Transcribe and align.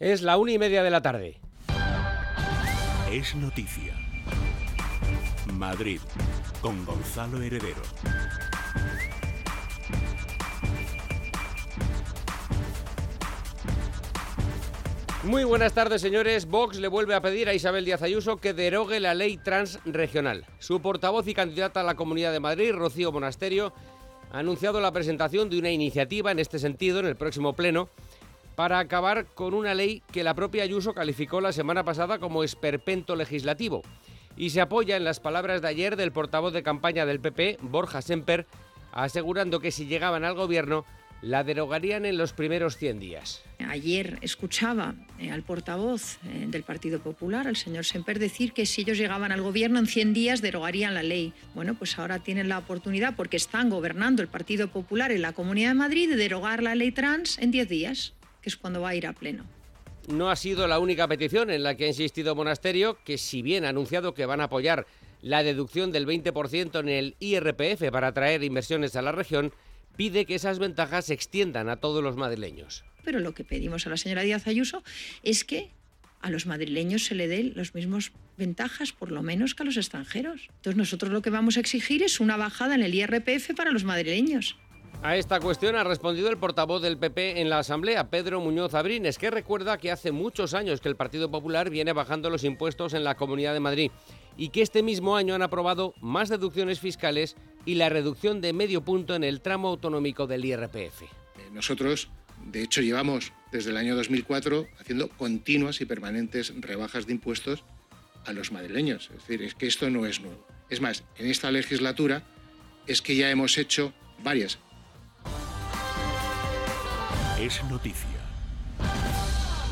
Es 0.00 0.22
la 0.22 0.38
una 0.38 0.52
y 0.52 0.58
media 0.58 0.82
de 0.82 0.88
la 0.88 1.02
tarde. 1.02 1.38
Es 3.12 3.36
noticia. 3.36 3.94
Madrid, 5.52 6.00
con 6.62 6.86
Gonzalo 6.86 7.42
Heredero. 7.42 7.82
Muy 15.24 15.44
buenas 15.44 15.74
tardes, 15.74 16.00
señores. 16.00 16.46
Vox 16.46 16.78
le 16.78 16.88
vuelve 16.88 17.14
a 17.14 17.20
pedir 17.20 17.50
a 17.50 17.54
Isabel 17.54 17.84
Díaz 17.84 18.00
Ayuso 18.00 18.38
que 18.38 18.54
derogue 18.54 19.00
la 19.00 19.12
ley 19.12 19.36
transregional. 19.36 20.46
Su 20.60 20.80
portavoz 20.80 21.28
y 21.28 21.34
candidata 21.34 21.82
a 21.82 21.84
la 21.84 21.94
Comunidad 21.94 22.32
de 22.32 22.40
Madrid, 22.40 22.72
Rocío 22.72 23.12
Monasterio, 23.12 23.74
ha 24.32 24.38
anunciado 24.38 24.80
la 24.80 24.92
presentación 24.92 25.50
de 25.50 25.58
una 25.58 25.70
iniciativa 25.70 26.30
en 26.30 26.38
este 26.38 26.58
sentido 26.58 27.00
en 27.00 27.06
el 27.06 27.16
próximo 27.16 27.52
pleno 27.52 27.90
para 28.60 28.78
acabar 28.78 29.24
con 29.24 29.54
una 29.54 29.72
ley 29.72 30.02
que 30.12 30.22
la 30.22 30.34
propia 30.34 30.64
Ayuso 30.64 30.92
calificó 30.92 31.40
la 31.40 31.50
semana 31.50 31.82
pasada 31.82 32.18
como 32.18 32.44
esperpento 32.44 33.16
legislativo. 33.16 33.80
Y 34.36 34.50
se 34.50 34.60
apoya 34.60 34.98
en 34.98 35.04
las 35.04 35.18
palabras 35.18 35.62
de 35.62 35.68
ayer 35.68 35.96
del 35.96 36.12
portavoz 36.12 36.52
de 36.52 36.62
campaña 36.62 37.06
del 37.06 37.20
PP, 37.20 37.56
Borja 37.62 38.02
Semper, 38.02 38.46
asegurando 38.92 39.60
que 39.60 39.70
si 39.70 39.86
llegaban 39.86 40.26
al 40.26 40.34
gobierno 40.34 40.84
la 41.22 41.42
derogarían 41.42 42.04
en 42.04 42.18
los 42.18 42.34
primeros 42.34 42.76
100 42.76 43.00
días. 43.00 43.42
Ayer 43.66 44.18
escuchaba 44.20 44.94
eh, 45.18 45.30
al 45.30 45.42
portavoz 45.42 46.18
eh, 46.26 46.44
del 46.46 46.62
Partido 46.62 46.98
Popular, 46.98 47.46
al 47.46 47.56
señor 47.56 47.86
Semper, 47.86 48.18
decir 48.18 48.52
que 48.52 48.66
si 48.66 48.82
ellos 48.82 48.98
llegaban 48.98 49.32
al 49.32 49.40
gobierno 49.40 49.78
en 49.78 49.86
100 49.86 50.12
días 50.12 50.42
derogarían 50.42 50.92
la 50.92 51.02
ley. 51.02 51.32
Bueno, 51.54 51.76
pues 51.76 51.98
ahora 51.98 52.18
tienen 52.18 52.50
la 52.50 52.58
oportunidad, 52.58 53.16
porque 53.16 53.38
están 53.38 53.70
gobernando 53.70 54.20
el 54.20 54.28
Partido 54.28 54.68
Popular 54.68 55.12
en 55.12 55.22
la 55.22 55.32
Comunidad 55.32 55.70
de 55.70 55.74
Madrid, 55.76 56.10
de 56.10 56.16
derogar 56.16 56.62
la 56.62 56.74
ley 56.74 56.92
trans 56.92 57.38
en 57.38 57.50
10 57.50 57.66
días, 57.66 58.14
que 58.40 58.48
es 58.48 58.56
cuando 58.56 58.80
va 58.80 58.90
a 58.90 58.94
ir 58.94 59.06
a 59.06 59.12
pleno. 59.12 59.44
No 60.08 60.30
ha 60.30 60.36
sido 60.36 60.66
la 60.66 60.78
única 60.78 61.06
petición 61.06 61.50
en 61.50 61.62
la 61.62 61.76
que 61.76 61.84
ha 61.84 61.88
insistido 61.88 62.34
Monasterio, 62.34 62.98
que 63.04 63.18
si 63.18 63.42
bien 63.42 63.64
ha 63.64 63.68
anunciado 63.68 64.14
que 64.14 64.26
van 64.26 64.40
a 64.40 64.44
apoyar 64.44 64.86
la 65.22 65.42
deducción 65.42 65.92
del 65.92 66.06
20% 66.06 66.80
en 66.80 66.88
el 66.88 67.16
IRPF 67.20 67.90
para 67.92 68.08
atraer 68.08 68.42
inversiones 68.42 68.96
a 68.96 69.02
la 69.02 69.12
región, 69.12 69.52
pide 69.96 70.24
que 70.24 70.34
esas 70.34 70.58
ventajas 70.58 71.06
se 71.06 71.14
extiendan 71.14 71.68
a 71.68 71.76
todos 71.76 72.02
los 72.02 72.16
madrileños. 72.16 72.84
Pero 73.04 73.20
lo 73.20 73.34
que 73.34 73.44
pedimos 73.44 73.86
a 73.86 73.90
la 73.90 73.96
señora 73.96 74.22
Díaz 74.22 74.46
Ayuso 74.46 74.82
es 75.22 75.44
que 75.44 75.70
a 76.20 76.30
los 76.30 76.46
madrileños 76.46 77.04
se 77.04 77.14
le 77.14 77.28
den 77.28 77.52
las 77.54 77.74
mismas 77.74 78.12
ventajas, 78.36 78.92
por 78.92 79.10
lo 79.10 79.22
menos 79.22 79.54
que 79.54 79.62
a 79.62 79.66
los 79.66 79.76
extranjeros. 79.76 80.48
Entonces 80.56 80.76
nosotros 80.76 81.12
lo 81.12 81.22
que 81.22 81.30
vamos 81.30 81.56
a 81.56 81.60
exigir 81.60 82.02
es 82.02 82.20
una 82.20 82.36
bajada 82.36 82.74
en 82.74 82.82
el 82.82 82.94
IRPF 82.94 83.54
para 83.56 83.70
los 83.70 83.84
madrileños. 83.84 84.56
A 85.02 85.16
esta 85.16 85.40
cuestión 85.40 85.76
ha 85.76 85.84
respondido 85.84 86.28
el 86.28 86.36
portavoz 86.36 86.82
del 86.82 86.98
PP 86.98 87.40
en 87.40 87.48
la 87.48 87.60
Asamblea, 87.60 88.10
Pedro 88.10 88.38
Muñoz 88.38 88.74
Abrines, 88.74 89.16
que 89.16 89.30
recuerda 89.30 89.78
que 89.78 89.90
hace 89.90 90.12
muchos 90.12 90.52
años 90.52 90.82
que 90.82 90.90
el 90.90 90.96
Partido 90.96 91.30
Popular 91.30 91.70
viene 91.70 91.94
bajando 91.94 92.28
los 92.28 92.44
impuestos 92.44 92.92
en 92.92 93.02
la 93.02 93.16
Comunidad 93.16 93.54
de 93.54 93.60
Madrid 93.60 93.90
y 94.36 94.50
que 94.50 94.60
este 94.60 94.82
mismo 94.82 95.16
año 95.16 95.34
han 95.34 95.40
aprobado 95.40 95.94
más 96.02 96.28
deducciones 96.28 96.80
fiscales 96.80 97.36
y 97.64 97.76
la 97.76 97.88
reducción 97.88 98.42
de 98.42 98.52
medio 98.52 98.82
punto 98.82 99.14
en 99.14 99.24
el 99.24 99.40
tramo 99.40 99.68
autonómico 99.68 100.26
del 100.26 100.44
IRPF. 100.44 101.04
Nosotros, 101.50 102.10
de 102.44 102.62
hecho, 102.62 102.82
llevamos 102.82 103.32
desde 103.52 103.70
el 103.70 103.78
año 103.78 103.96
2004 103.96 104.66
haciendo 104.80 105.08
continuas 105.08 105.80
y 105.80 105.86
permanentes 105.86 106.52
rebajas 106.60 107.06
de 107.06 107.14
impuestos 107.14 107.64
a 108.26 108.34
los 108.34 108.52
madrileños. 108.52 109.08
Es 109.16 109.26
decir, 109.26 109.42
es 109.42 109.54
que 109.54 109.66
esto 109.66 109.88
no 109.88 110.04
es 110.04 110.20
nuevo. 110.20 110.46
Es 110.68 110.82
más, 110.82 111.04
en 111.16 111.28
esta 111.28 111.50
legislatura 111.50 112.22
es 112.86 113.00
que 113.00 113.16
ya 113.16 113.30
hemos 113.30 113.56
hecho 113.56 113.94
varias. 114.22 114.58
Es 117.40 117.64
noticia. 117.70 118.20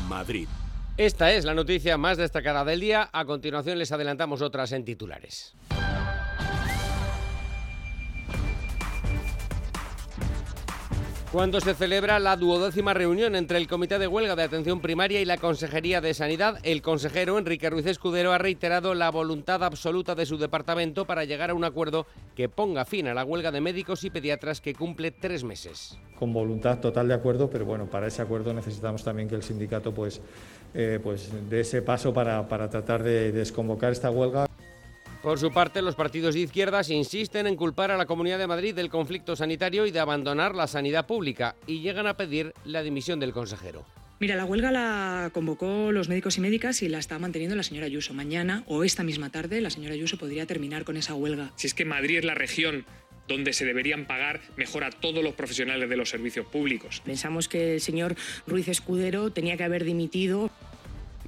Madrid. 0.07 0.47
Esta 0.97 1.31
es 1.33 1.45
la 1.45 1.53
noticia 1.53 1.99
más 1.99 2.17
destacada 2.17 2.65
del 2.65 2.79
día. 2.79 3.11
A 3.13 3.25
continuación 3.25 3.77
les 3.77 3.91
adelantamos 3.91 4.41
otras 4.41 4.71
en 4.71 4.85
titulares. 4.85 5.53
Cuando 11.31 11.61
se 11.61 11.75
celebra 11.75 12.17
la 12.17 12.35
duodécima 12.35 12.95
reunión 12.95 13.35
entre 13.35 13.59
el 13.59 13.67
Comité 13.67 13.99
de 13.99 14.07
Huelga 14.07 14.35
de 14.35 14.41
Atención 14.41 14.81
Primaria 14.81 15.21
y 15.21 15.25
la 15.25 15.37
Consejería 15.37 16.01
de 16.01 16.15
Sanidad, 16.15 16.57
el 16.63 16.81
consejero 16.81 17.37
Enrique 17.37 17.69
Ruiz 17.69 17.85
Escudero 17.85 18.33
ha 18.33 18.39
reiterado 18.39 18.95
la 18.95 19.11
voluntad 19.11 19.63
absoluta 19.63 20.15
de 20.15 20.25
su 20.25 20.39
departamento 20.39 21.05
para 21.05 21.25
llegar 21.25 21.51
a 21.51 21.53
un 21.53 21.63
acuerdo 21.63 22.07
que 22.35 22.49
ponga 22.49 22.83
fin 22.83 23.07
a 23.07 23.13
la 23.13 23.23
huelga 23.23 23.51
de 23.51 23.61
médicos 23.61 24.03
y 24.05 24.09
pediatras 24.09 24.59
que 24.59 24.73
cumple 24.73 25.11
tres 25.11 25.43
meses. 25.43 25.99
Con 26.17 26.33
voluntad 26.33 26.79
total 26.79 27.07
de 27.07 27.13
acuerdo, 27.13 27.47
pero 27.47 27.63
bueno, 27.63 27.85
para 27.85 28.07
ese 28.07 28.23
acuerdo 28.23 28.51
necesitamos 28.51 29.03
también 29.03 29.29
que 29.29 29.35
el 29.35 29.43
sindicato 29.43 29.93
pues, 29.93 30.21
eh, 30.73 30.99
pues 31.03 31.29
dé 31.47 31.59
ese 31.59 31.83
paso 31.83 32.11
para, 32.11 32.47
para 32.47 32.71
tratar 32.71 33.03
de 33.03 33.31
desconvocar 33.31 33.91
esta 33.91 34.09
huelga. 34.09 34.48
Por 35.21 35.37
su 35.37 35.51
parte, 35.51 35.81
los 35.81 35.95
partidos 35.95 36.33
de 36.33 36.41
izquierdas 36.41 36.89
insisten 36.89 37.45
en 37.45 37.57
culpar 37.57 37.91
a 37.91 37.97
la 37.97 38.05
Comunidad 38.05 38.39
de 38.39 38.47
Madrid 38.47 38.73
del 38.73 38.89
conflicto 38.89 39.35
sanitario 39.35 39.85
y 39.85 39.91
de 39.91 39.99
abandonar 39.99 40.55
la 40.55 40.65
sanidad 40.65 41.05
pública 41.05 41.57
y 41.67 41.81
llegan 41.81 42.07
a 42.07 42.15
pedir 42.15 42.53
la 42.63 42.83
dimisión 42.83 43.19
del 43.19 43.33
consejero. 43.33 43.85
Mira, 44.21 44.37
la 44.37 44.45
huelga 44.45 44.71
la 44.71 45.29
convocó 45.33 45.91
los 45.91 46.07
médicos 46.07 46.37
y 46.37 46.41
médicas 46.41 46.81
y 46.83 46.89
la 46.89 46.99
está 46.99 47.19
manteniendo 47.19 47.55
la 47.57 47.63
señora 47.63 47.85
Ayuso. 47.85 48.13
Mañana 48.13 48.63
o 48.67 48.85
esta 48.85 49.03
misma 49.03 49.29
tarde 49.29 49.59
la 49.59 49.69
señora 49.69 49.93
Ayuso 49.93 50.17
podría 50.17 50.45
terminar 50.45 50.85
con 50.85 50.95
esa 50.95 51.15
huelga. 51.15 51.51
Si 51.57 51.67
es 51.67 51.73
que 51.73 51.83
Madrid 51.83 52.19
es 52.19 52.25
la 52.25 52.33
región 52.35 52.85
donde 53.27 53.53
se 53.53 53.65
deberían 53.65 54.05
pagar 54.05 54.41
mejor 54.55 54.83
a 54.83 54.89
todos 54.89 55.23
los 55.23 55.35
profesionales 55.35 55.89
de 55.89 55.97
los 55.97 56.09
servicios 56.09 56.45
públicos. 56.47 57.01
Pensamos 57.05 57.47
que 57.47 57.75
el 57.75 57.81
señor 57.81 58.15
Ruiz 58.47 58.67
Escudero 58.67 59.31
tenía 59.31 59.55
que 59.55 59.63
haber 59.63 59.83
dimitido. 59.83 60.49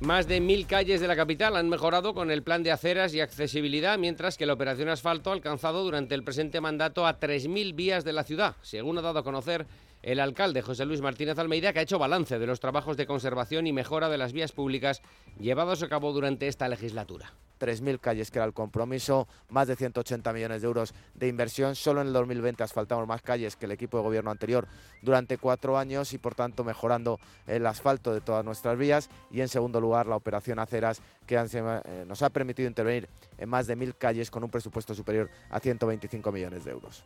Más 0.02 0.28
de 0.28 0.42
mil 0.42 0.66
calles 0.66 1.00
de 1.00 1.08
la 1.08 1.16
capital 1.16 1.56
han 1.56 1.70
mejorado 1.70 2.16
con 2.16 2.32
el 2.32 2.42
plan 2.42 2.64
de 2.64 2.72
aceras 2.72 3.14
y 3.14 3.20
accesibilidad, 3.20 4.00
mientras 4.00 4.36
que 4.36 4.48
la 4.48 4.54
operación 4.54 4.90
asfalto 4.90 5.30
ha 5.30 5.34
alcanzado 5.34 5.84
durante 5.84 6.16
el 6.16 6.24
presente 6.24 6.60
mandato 6.60 7.06
a 7.06 7.20
3.000 7.20 7.76
vías 7.76 8.04
de 8.04 8.12
la 8.12 8.24
ciudad, 8.24 8.56
según 8.64 8.98
ha 8.98 9.04
dado 9.04 9.20
a 9.20 9.24
conocer 9.24 9.68
el 10.04 10.20
alcalde 10.20 10.62
José 10.62 10.86
Luis 10.86 11.02
Martínez 11.02 11.38
Almeida, 11.38 11.74
que 11.74 11.80
ha 11.80 11.84
hecho 11.84 12.00
balance 12.00 12.40
de 12.40 12.48
los 12.48 12.60
trabajos 12.60 12.98
de 12.98 13.06
conservación 13.06 13.68
y 13.68 13.74
mejora 13.74 14.10
de 14.10 14.18
las 14.18 14.34
vías 14.34 14.52
públicas 14.52 15.02
llevados 15.40 15.84
a 15.84 15.90
cabo 15.90 16.12
durante 16.14 16.48
esta 16.48 16.68
legislatura. 16.68 17.34
3.000 17.60 18.00
calles, 18.00 18.32
que 18.32 18.40
era 18.40 18.46
el 18.46 18.54
compromiso, 18.54 19.28
más 19.50 19.68
de 19.68 19.76
180 19.76 20.34
millones 20.34 20.62
de 20.64 20.68
euros 20.68 20.96
de 21.14 21.28
inversión. 21.28 21.76
Solo 21.76 22.02
en 22.02 22.08
el 22.08 22.14
2020 22.14 22.64
asfaltamos 22.64 23.08
más 23.08 23.22
calles 23.22 23.56
que 23.56 23.66
el 23.66 23.72
equipo 23.72 23.98
de 23.98 24.04
gobierno 24.04 24.32
anterior 24.32 24.68
durante 25.04 25.38
cuatro 25.38 25.78
años 25.78 26.14
y, 26.14 26.18
por 26.18 26.34
tanto, 26.34 26.64
mejorando 26.64 27.20
el 27.46 27.66
asfalto 27.68 28.14
de 28.14 28.22
todas 28.22 28.44
nuestras 28.44 28.78
vías. 28.80 29.10
Y, 29.30 29.42
en 29.42 29.48
segundo 29.48 29.80
lugar, 29.80 30.08
la 30.08 30.16
operación 30.16 30.58
Aceras, 30.58 31.02
que 31.28 31.36
eh, 31.36 32.06
nos 32.08 32.24
ha 32.24 32.32
permitido 32.32 32.68
intervenir 32.68 33.08
en 33.38 33.48
más 33.48 33.68
de 33.68 33.78
1.000 33.78 33.96
calles 33.96 34.32
con 34.32 34.44
un 34.44 34.50
presupuesto 34.50 34.96
superior 34.96 35.30
a 35.52 35.60
125 35.60 36.32
millones 36.32 36.66
de 36.66 36.72
euros. 36.72 37.04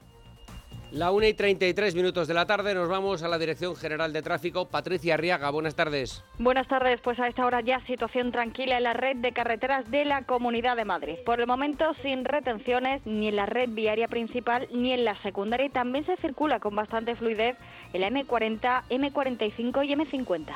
La 0.92 1.12
1 1.12 1.28
y 1.28 1.34
33 1.34 1.96
minutos 1.96 2.28
de 2.28 2.34
la 2.34 2.46
tarde 2.46 2.74
nos 2.74 2.88
vamos 2.88 3.24
a 3.24 3.28
la 3.28 3.38
Dirección 3.38 3.76
General 3.76 4.14
de 4.14 4.22
Tráfico. 4.22 4.70
Patricia 4.70 5.16
Arriaga, 5.16 5.50
buenas 5.50 5.76
tardes. 5.76 6.24
Buenas 6.38 6.68
tardes, 6.68 7.02
pues 7.02 7.20
a 7.20 7.28
esta 7.28 7.46
hora 7.46 7.62
ya 7.62 7.84
situación 7.86 8.32
tranquila 8.32 8.78
en 8.78 8.84
la 8.84 8.94
red 8.94 9.18
de 9.18 9.34
carreteras 9.34 9.90
de 9.90 10.06
la 10.06 10.24
Comunidad 10.24 10.78
de 10.78 10.86
Madrid. 10.86 11.16
Por 11.26 11.42
el 11.42 11.48
momento 11.48 11.86
sin 12.02 12.24
retenciones 12.24 13.06
ni 13.06 13.28
en 13.28 13.36
la 13.36 13.46
red 13.46 13.70
viaria 13.70 14.08
principal 14.08 14.68
ni 14.72 14.94
en 14.94 15.06
la 15.06 15.22
secundaria 15.22 15.66
y 15.66 15.70
también 15.70 16.06
se 16.06 16.18
circula 16.18 16.60
con 16.60 16.76
bastante 16.76 17.16
fluidez 17.16 17.58
en 17.92 18.02
la 18.02 18.10
M40, 18.10 18.84
M45 18.90 19.86
y 19.86 19.96
M50. 19.96 20.56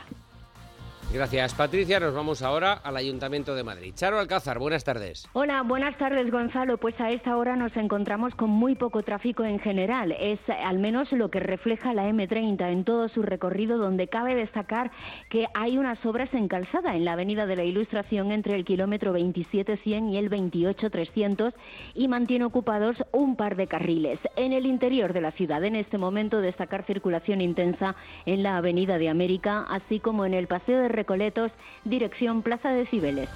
Gracias, 1.11 1.56
Patricia. 1.56 2.00
Nos 2.00 2.13
vamos 2.13 2.44
ahora 2.44 2.73
al 2.73 2.95
Ayuntamiento 2.95 3.56
de 3.56 3.63
Madrid. 3.63 3.94
Charo 3.95 4.19
Alcázar, 4.19 4.59
buenas 4.59 4.83
tardes. 4.83 5.27
Hola, 5.33 5.63
buenas 5.63 5.97
tardes, 5.97 6.29
Gonzalo. 6.29 6.77
Pues 6.77 7.01
a 7.01 7.09
esta 7.09 7.35
hora 7.35 7.56
nos 7.56 7.75
encontramos 7.77 8.35
con 8.35 8.51
muy 8.51 8.75
poco 8.75 9.01
tráfico 9.01 9.44
en 9.44 9.57
general. 9.57 10.11
Es 10.11 10.39
al 10.47 10.77
menos 10.77 11.11
lo 11.11 11.31
que 11.31 11.39
refleja 11.39 11.95
la 11.95 12.07
M30 12.07 12.71
en 12.71 12.83
todo 12.83 13.09
su 13.09 13.23
recorrido, 13.23 13.79
donde 13.79 14.07
cabe 14.07 14.35
destacar 14.35 14.91
que 15.31 15.47
hay 15.56 15.79
unas 15.79 16.06
obras 16.06 16.31
en 16.35 16.47
calzada 16.47 16.95
en 16.95 17.06
la 17.06 17.13
Avenida 17.13 17.47
de 17.47 17.56
la 17.56 17.63
Ilustración 17.63 18.31
entre 18.31 18.53
el 18.53 18.63
kilómetro 18.63 19.11
27-100 19.17 20.11
y 20.11 20.17
el 20.17 20.29
28-300 20.29 21.56
y 21.95 22.07
mantiene 22.07 22.45
ocupados 22.45 22.97
un 23.13 23.35
par 23.35 23.56
de 23.56 23.65
carriles. 23.65 24.19
En 24.35 24.53
el 24.53 24.67
interior 24.67 25.13
de 25.13 25.21
la 25.21 25.31
ciudad, 25.31 25.63
en 25.63 25.75
este 25.75 25.97
momento, 25.97 26.39
destacar 26.39 26.85
circulación 26.85 27.41
intensa 27.41 27.95
en 28.27 28.44
la 28.44 28.57
Avenida 28.57 29.00
de 29.00 29.09
América, 29.09 29.65
así 29.67 30.00
como 30.00 30.27
en 30.27 30.35
el 30.35 30.45
Paseo 30.45 30.83
de 30.83 30.98
Recoletos, 30.99 31.53
dirección 31.85 32.43
Plaza 32.43 32.71
de 32.71 32.85
Cibeles. 32.85 33.29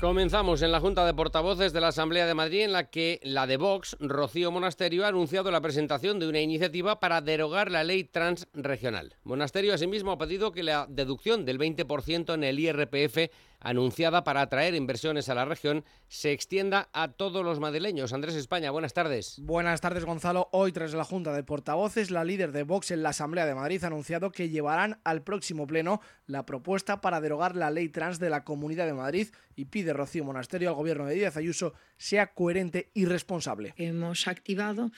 Comenzamos 0.00 0.62
en 0.62 0.72
la 0.72 0.80
Junta 0.80 1.06
de 1.06 1.14
Portavoces 1.14 1.72
de 1.72 1.80
la 1.80 1.86
Asamblea 1.88 2.26
de 2.26 2.34
Madrid, 2.34 2.62
en 2.62 2.72
la 2.72 2.90
que 2.90 3.20
la 3.22 3.46
de 3.46 3.56
Vox, 3.56 3.96
Rocío 4.00 4.50
Monasterio, 4.50 5.04
ha 5.04 5.08
anunciado 5.08 5.52
la 5.52 5.60
presentación 5.60 6.18
de 6.18 6.26
una 6.26 6.40
iniciativa 6.40 6.98
para 6.98 7.20
derogar 7.20 7.70
la 7.70 7.84
ley 7.84 8.02
transregional. 8.02 9.14
Monasterio, 9.22 9.72
asimismo, 9.72 10.10
ha 10.10 10.18
pedido 10.18 10.50
que 10.50 10.64
la 10.64 10.86
deducción 10.88 11.44
del 11.44 11.60
20% 11.60 12.34
en 12.34 12.42
el 12.42 12.58
IRPF 12.58 13.30
anunciada 13.62 14.24
para 14.24 14.42
atraer 14.42 14.74
inversiones 14.74 15.28
a 15.28 15.34
la 15.34 15.44
región 15.44 15.84
se 16.08 16.32
extienda 16.32 16.88
a 16.92 17.12
todos 17.12 17.44
los 17.44 17.60
madrileños. 17.60 18.12
Andrés 18.12 18.34
España, 18.34 18.70
buenas 18.70 18.92
tardes. 18.92 19.38
Buenas 19.40 19.80
tardes, 19.80 20.04
Gonzalo. 20.04 20.48
Hoy, 20.52 20.72
tras 20.72 20.94
la 20.94 21.04
Junta 21.04 21.32
de 21.32 21.42
Portavoces, 21.42 22.10
la 22.10 22.24
líder 22.24 22.52
de 22.52 22.64
Vox 22.64 22.90
en 22.90 23.02
la 23.02 23.10
Asamblea 23.10 23.46
de 23.46 23.54
Madrid 23.54 23.82
ha 23.84 23.86
anunciado 23.86 24.32
que 24.32 24.48
llevarán 24.48 25.00
al 25.04 25.22
próximo 25.22 25.66
pleno 25.66 26.00
la 26.26 26.44
propuesta 26.44 27.00
para 27.00 27.20
derogar 27.20 27.56
la 27.56 27.70
ley 27.70 27.88
trans 27.88 28.18
de 28.18 28.30
la 28.30 28.44
Comunidad 28.44 28.86
de 28.86 28.94
Madrid 28.94 29.28
y 29.56 29.66
pide 29.66 29.92
Rocío 29.92 30.24
Monasterio 30.24 30.68
al 30.68 30.74
gobierno 30.74 31.06
de 31.06 31.14
Díaz 31.14 31.36
Ayuso 31.36 31.74
sea 31.96 32.34
coherente 32.34 32.90
y 32.94 33.04
responsable. 33.04 33.74
Hemos 33.76 34.26
activado 34.26 34.90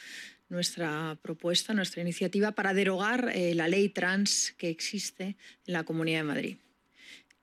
nuestra 0.49 1.19
propuesta, 1.23 1.75
nuestra 1.75 2.03
iniciativa 2.03 2.53
para 2.53 2.75
derogar 2.75 3.31
eh, 3.35 3.55
la 3.55 3.69
ley 3.69 3.89
trans 3.89 4.55
que 4.57 4.69
existe 4.69 5.37
en 5.67 5.73
la 5.73 5.85
Comunidad 5.85 6.21
de 6.21 6.25
Madrid. 6.25 6.57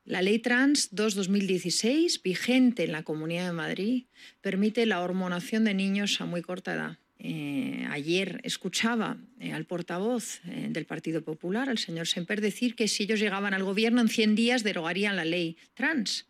La 0.04 0.24
Ley 0.24 0.40
Trans 0.40 0.92
2-2016, 0.96 2.24
vigente 2.24 2.84
en 2.86 2.92
la 2.92 3.04
Comunidad 3.04 3.46
de 3.46 3.54
Madrid, 3.54 4.06
permite 4.42 4.88
la 4.88 5.02
hormonación 5.02 5.64
de 5.64 5.76
niños 5.76 6.20
a 6.22 6.26
muy 6.26 6.42
corta 6.42 6.74
edad. 6.74 6.98
Eh, 7.20 7.86
ayer 7.88 8.42
escuchaba 8.44 9.18
eh, 9.40 9.54
al 9.54 9.66
portavoz 9.66 10.42
eh, 10.46 10.70
del 10.72 10.86
Partido 10.86 11.22
Popular, 11.24 11.70
al 11.70 11.78
señor 11.78 12.08
Semper, 12.08 12.42
decir 12.42 12.76
que 12.76 12.88
si 12.88 13.04
ellos 13.04 13.20
llegaban 13.20 13.54
al 13.54 13.64
gobierno 13.64 14.02
en 14.02 14.10
100 14.10 14.34
días 14.34 14.64
derogarían 14.64 15.16
la 15.16 15.24
ley 15.24 15.56
trans. 15.76 16.26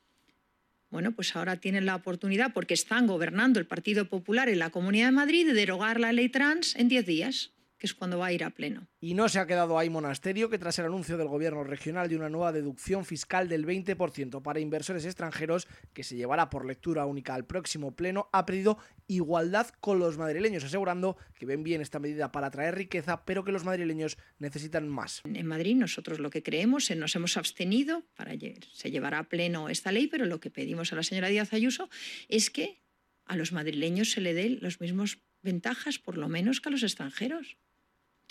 Bueno, 0.90 1.14
pues 1.14 1.34
ahora 1.38 1.56
tienen 1.56 1.86
la 1.86 1.96
oportunidad, 1.96 2.52
porque 2.52 2.74
están 2.74 3.08
gobernando 3.08 3.58
el 3.58 3.68
Partido 3.68 4.10
Popular 4.10 4.50
en 4.50 4.60
la 4.60 4.70
Comunidad 4.70 5.06
de 5.06 5.14
Madrid, 5.14 5.48
de 5.48 5.54
derogar 5.54 5.98
la 5.98 6.12
ley 6.12 6.28
trans 6.28 6.76
en 6.76 6.90
10 6.90 7.06
días 7.06 7.52
que 7.82 7.88
es 7.88 7.96
cuando 7.96 8.20
va 8.20 8.28
a 8.28 8.32
ir 8.32 8.44
a 8.44 8.52
pleno. 8.52 8.88
Y 9.00 9.16
no 9.16 9.28
se 9.28 9.40
ha 9.40 9.48
quedado 9.48 9.80
ahí 9.80 9.90
Monasterio, 9.90 10.52
que 10.52 10.60
tras 10.60 10.78
el 10.78 10.86
anuncio 10.86 11.18
del 11.18 11.28
gobierno 11.28 11.64
regional 11.64 12.10
de 12.10 12.16
una 12.16 12.30
nueva 12.30 12.52
deducción 12.52 13.06
fiscal 13.06 13.50
del 13.50 13.66
20% 13.66 14.44
para 14.44 14.60
inversores 14.60 15.04
extranjeros, 15.04 15.68
que 15.92 16.04
se 16.04 16.16
llevará 16.16 16.52
por 16.52 16.68
lectura 16.68 17.08
única 17.08 17.34
al 17.34 17.48
próximo 17.48 17.96
pleno, 17.96 18.30
ha 18.34 18.46
pedido 18.46 18.78
igualdad 19.08 19.70
con 19.80 19.98
los 19.98 20.20
madrileños, 20.20 20.64
asegurando 20.64 21.18
que 21.34 21.48
ven 21.48 21.64
bien 21.64 21.82
esta 21.82 21.98
medida 21.98 22.32
para 22.32 22.48
atraer 22.48 22.76
riqueza, 22.76 23.26
pero 23.26 23.44
que 23.44 23.52
los 23.52 23.66
madrileños 23.66 24.20
necesitan 24.38 24.88
más. 24.88 25.24
En 25.26 25.48
Madrid 25.48 25.76
nosotros 25.76 26.20
lo 26.20 26.30
que 26.30 26.44
creemos, 26.44 26.92
nos 26.92 27.16
hemos 27.16 27.36
abstenido, 27.36 28.04
para 28.16 28.34
se 28.74 28.92
llevará 28.92 29.18
a 29.18 29.24
pleno 29.24 29.70
esta 29.70 29.92
ley, 29.92 30.06
pero 30.06 30.28
lo 30.28 30.40
que 30.40 30.52
pedimos 30.52 30.94
a 30.94 30.98
la 30.98 31.02
señora 31.04 31.30
Díaz 31.30 31.52
Ayuso 31.52 31.90
es 32.30 32.52
que 32.52 32.84
a 33.26 33.36
los 33.36 33.52
madrileños 33.52 34.12
se 34.12 34.22
le 34.22 34.36
den 34.36 34.60
los 34.62 34.80
mismos 34.82 35.24
ventajas, 35.42 36.00
por 36.00 36.18
lo 36.18 36.30
menos 36.30 36.62
que 36.62 36.70
a 36.70 36.72
los 36.72 36.84
extranjeros. 36.84 37.58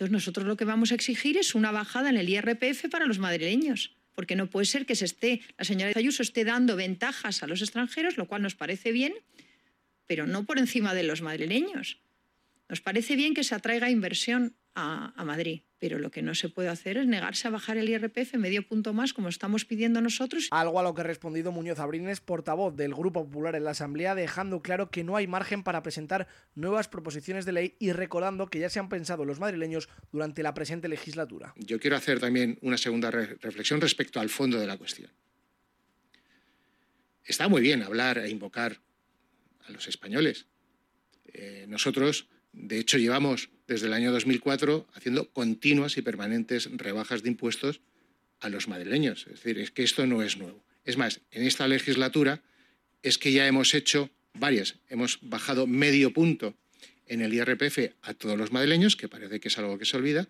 Entonces 0.00 0.12
nosotros 0.12 0.46
lo 0.46 0.56
que 0.56 0.64
vamos 0.64 0.92
a 0.92 0.94
exigir 0.94 1.36
es 1.36 1.54
una 1.54 1.72
bajada 1.72 2.08
en 2.08 2.16
el 2.16 2.26
IRPF 2.26 2.88
para 2.90 3.04
los 3.04 3.18
madrileños, 3.18 3.94
porque 4.14 4.34
no 4.34 4.48
puede 4.48 4.64
ser 4.64 4.86
que 4.86 4.96
se 4.96 5.04
esté, 5.04 5.42
la 5.58 5.66
señora 5.66 5.92
Ayuso 5.94 6.22
esté 6.22 6.42
dando 6.42 6.74
ventajas 6.74 7.42
a 7.42 7.46
los 7.46 7.60
extranjeros, 7.60 8.16
lo 8.16 8.26
cual 8.26 8.40
nos 8.40 8.54
parece 8.54 8.92
bien, 8.92 9.12
pero 10.06 10.26
no 10.26 10.44
por 10.44 10.58
encima 10.58 10.94
de 10.94 11.02
los 11.02 11.20
madrileños. 11.20 12.00
Nos 12.70 12.80
parece 12.80 13.14
bien 13.14 13.34
que 13.34 13.44
se 13.44 13.54
atraiga 13.54 13.90
inversión 13.90 14.56
a, 14.74 15.12
a 15.20 15.24
Madrid, 15.26 15.60
pero 15.80 15.98
lo 15.98 16.10
que 16.10 16.22
no 16.22 16.34
se 16.34 16.50
puede 16.50 16.68
hacer 16.68 16.98
es 16.98 17.06
negarse 17.06 17.48
a 17.48 17.50
bajar 17.50 17.78
el 17.78 17.88
IRPF 17.88 18.34
medio 18.34 18.62
punto 18.66 18.92
más, 18.92 19.12
como 19.14 19.28
estamos 19.28 19.64
pidiendo 19.64 20.00
nosotros. 20.00 20.48
Algo 20.50 20.78
a 20.78 20.82
lo 20.82 20.94
que 20.94 21.00
ha 21.00 21.04
respondido 21.04 21.50
Muñoz 21.50 21.80
Abrines, 21.80 22.20
portavoz 22.20 22.76
del 22.76 22.94
Grupo 22.94 23.24
Popular 23.24 23.56
en 23.56 23.64
la 23.64 23.70
Asamblea, 23.70 24.14
dejando 24.14 24.60
claro 24.60 24.90
que 24.90 25.02
no 25.02 25.16
hay 25.16 25.26
margen 25.26 25.62
para 25.62 25.82
presentar 25.82 26.28
nuevas 26.54 26.88
proposiciones 26.88 27.46
de 27.46 27.52
ley 27.52 27.76
y 27.78 27.92
recordando 27.92 28.48
que 28.48 28.60
ya 28.60 28.68
se 28.68 28.78
han 28.78 28.90
pensado 28.90 29.24
los 29.24 29.40
madrileños 29.40 29.88
durante 30.12 30.42
la 30.42 30.52
presente 30.52 30.86
legislatura. 30.88 31.54
Yo 31.56 31.80
quiero 31.80 31.96
hacer 31.96 32.20
también 32.20 32.58
una 32.60 32.76
segunda 32.76 33.10
reflexión 33.10 33.80
respecto 33.80 34.20
al 34.20 34.28
fondo 34.28 34.60
de 34.60 34.66
la 34.66 34.76
cuestión. 34.76 35.10
Está 37.24 37.48
muy 37.48 37.62
bien 37.62 37.82
hablar 37.82 38.18
e 38.18 38.28
invocar 38.28 38.80
a 39.66 39.72
los 39.72 39.88
españoles. 39.88 40.46
Eh, 41.32 41.64
nosotros 41.68 42.28
de 42.52 42.78
hecho, 42.78 42.98
llevamos 42.98 43.50
desde 43.70 43.86
el 43.86 43.92
año 43.92 44.10
2004 44.10 44.88
haciendo 44.94 45.28
continuas 45.30 45.96
y 45.96 46.02
permanentes 46.02 46.68
rebajas 46.72 47.22
de 47.22 47.28
impuestos 47.28 47.80
a 48.40 48.48
los 48.48 48.66
madrileños. 48.66 49.28
Es 49.28 49.34
decir, 49.34 49.60
es 49.60 49.70
que 49.70 49.84
esto 49.84 50.04
no 50.06 50.24
es 50.24 50.36
nuevo. 50.38 50.60
Es 50.84 50.96
más, 50.96 51.20
en 51.30 51.46
esta 51.46 51.68
legislatura 51.68 52.42
es 53.04 53.16
que 53.16 53.30
ya 53.30 53.46
hemos 53.46 53.72
hecho 53.74 54.10
varias. 54.34 54.74
Hemos 54.88 55.20
bajado 55.22 55.68
medio 55.68 56.12
punto 56.12 56.56
en 57.06 57.20
el 57.20 57.32
IRPF 57.32 57.94
a 58.02 58.12
todos 58.14 58.36
los 58.36 58.50
madrileños, 58.50 58.96
que 58.96 59.08
parece 59.08 59.38
que 59.38 59.46
es 59.46 59.58
algo 59.58 59.78
que 59.78 59.84
se 59.84 59.96
olvida, 59.96 60.26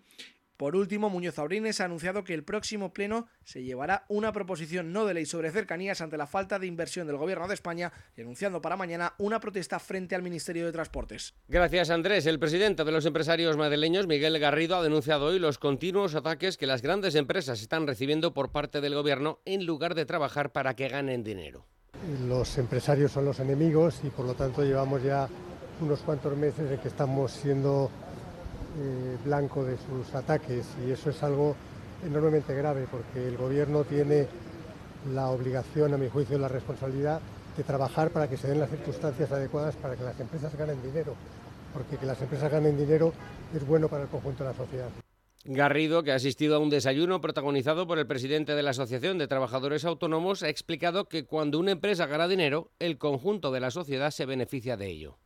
por 0.61 0.75
último, 0.75 1.09
Muñoz 1.09 1.39
Abrines 1.39 1.81
ha 1.81 1.85
anunciado 1.85 2.23
que 2.23 2.35
el 2.35 2.43
próximo 2.43 2.93
pleno 2.93 3.25
se 3.43 3.63
llevará 3.63 4.05
una 4.09 4.31
proposición 4.31 4.93
no 4.93 5.07
de 5.07 5.15
ley 5.15 5.25
sobre 5.25 5.49
cercanías 5.49 6.01
ante 6.01 6.17
la 6.17 6.27
falta 6.27 6.59
de 6.59 6.67
inversión 6.67 7.07
del 7.07 7.17
Gobierno 7.17 7.47
de 7.47 7.55
España 7.55 7.91
y 8.15 8.21
anunciando 8.21 8.61
para 8.61 8.77
mañana 8.77 9.15
una 9.17 9.39
protesta 9.39 9.79
frente 9.79 10.13
al 10.13 10.21
Ministerio 10.21 10.67
de 10.67 10.71
Transportes. 10.71 11.33
Gracias, 11.47 11.89
Andrés. 11.89 12.27
El 12.27 12.37
presidente 12.37 12.83
de 12.83 12.91
los 12.91 13.07
empresarios 13.07 13.57
madrileños, 13.57 14.05
Miguel 14.05 14.37
Garrido, 14.37 14.75
ha 14.75 14.83
denunciado 14.83 15.25
hoy 15.25 15.39
los 15.39 15.57
continuos 15.57 16.13
ataques 16.13 16.57
que 16.57 16.67
las 16.67 16.83
grandes 16.83 17.15
empresas 17.15 17.59
están 17.59 17.87
recibiendo 17.87 18.35
por 18.35 18.51
parte 18.51 18.81
del 18.81 18.93
Gobierno 18.93 19.39
en 19.45 19.65
lugar 19.65 19.95
de 19.95 20.05
trabajar 20.05 20.51
para 20.51 20.75
que 20.75 20.89
ganen 20.89 21.23
dinero. 21.23 21.65
Los 22.27 22.59
empresarios 22.59 23.11
son 23.11 23.25
los 23.25 23.39
enemigos 23.39 24.01
y 24.03 24.11
por 24.11 24.27
lo 24.27 24.35
tanto 24.35 24.63
llevamos 24.63 25.01
ya 25.01 25.27
unos 25.81 26.01
cuantos 26.01 26.37
meses 26.37 26.69
en 26.69 26.77
que 26.77 26.87
estamos 26.87 27.31
siendo 27.31 27.89
eh, 28.79 29.17
blanco 29.25 29.63
de 29.63 29.77
sus 29.77 30.13
ataques 30.15 30.65
y 30.85 30.91
eso 30.91 31.09
es 31.09 31.21
algo 31.23 31.55
enormemente 32.05 32.55
grave 32.55 32.87
porque 32.89 33.27
el 33.27 33.37
gobierno 33.37 33.83
tiene 33.83 34.27
la 35.13 35.29
obligación, 35.29 35.93
a 35.93 35.97
mi 35.97 36.09
juicio, 36.09 36.37
la 36.37 36.47
responsabilidad 36.47 37.19
de 37.57 37.63
trabajar 37.63 38.11
para 38.11 38.29
que 38.29 38.37
se 38.37 38.47
den 38.47 38.59
las 38.59 38.69
circunstancias 38.69 39.31
adecuadas 39.31 39.75
para 39.75 39.95
que 39.95 40.03
las 40.03 40.19
empresas 40.19 40.55
ganen 40.55 40.81
dinero, 40.81 41.15
porque 41.73 41.97
que 41.97 42.05
las 42.05 42.21
empresas 42.21 42.51
ganen 42.51 42.77
dinero 42.77 43.13
es 43.53 43.65
bueno 43.65 43.87
para 43.87 44.03
el 44.03 44.09
conjunto 44.09 44.43
de 44.43 44.51
la 44.51 44.55
sociedad. 44.55 44.89
Garrido, 45.43 46.03
que 46.03 46.11
ha 46.11 46.15
asistido 46.15 46.55
a 46.55 46.59
un 46.59 46.69
desayuno 46.69 47.19
protagonizado 47.19 47.87
por 47.87 47.97
el 47.97 48.05
presidente 48.05 48.53
de 48.53 48.61
la 48.61 48.71
Asociación 48.71 49.17
de 49.17 49.27
Trabajadores 49.27 49.85
Autónomos, 49.85 50.43
ha 50.43 50.49
explicado 50.49 51.05
que 51.05 51.25
cuando 51.25 51.57
una 51.57 51.71
empresa 51.71 52.05
gana 52.05 52.27
dinero, 52.27 52.69
el 52.77 52.99
conjunto 52.99 53.51
de 53.51 53.59
la 53.59 53.71
sociedad 53.71 54.11
se 54.11 54.27
beneficia 54.27 54.77
de 54.77 54.87
ello. 54.87 55.17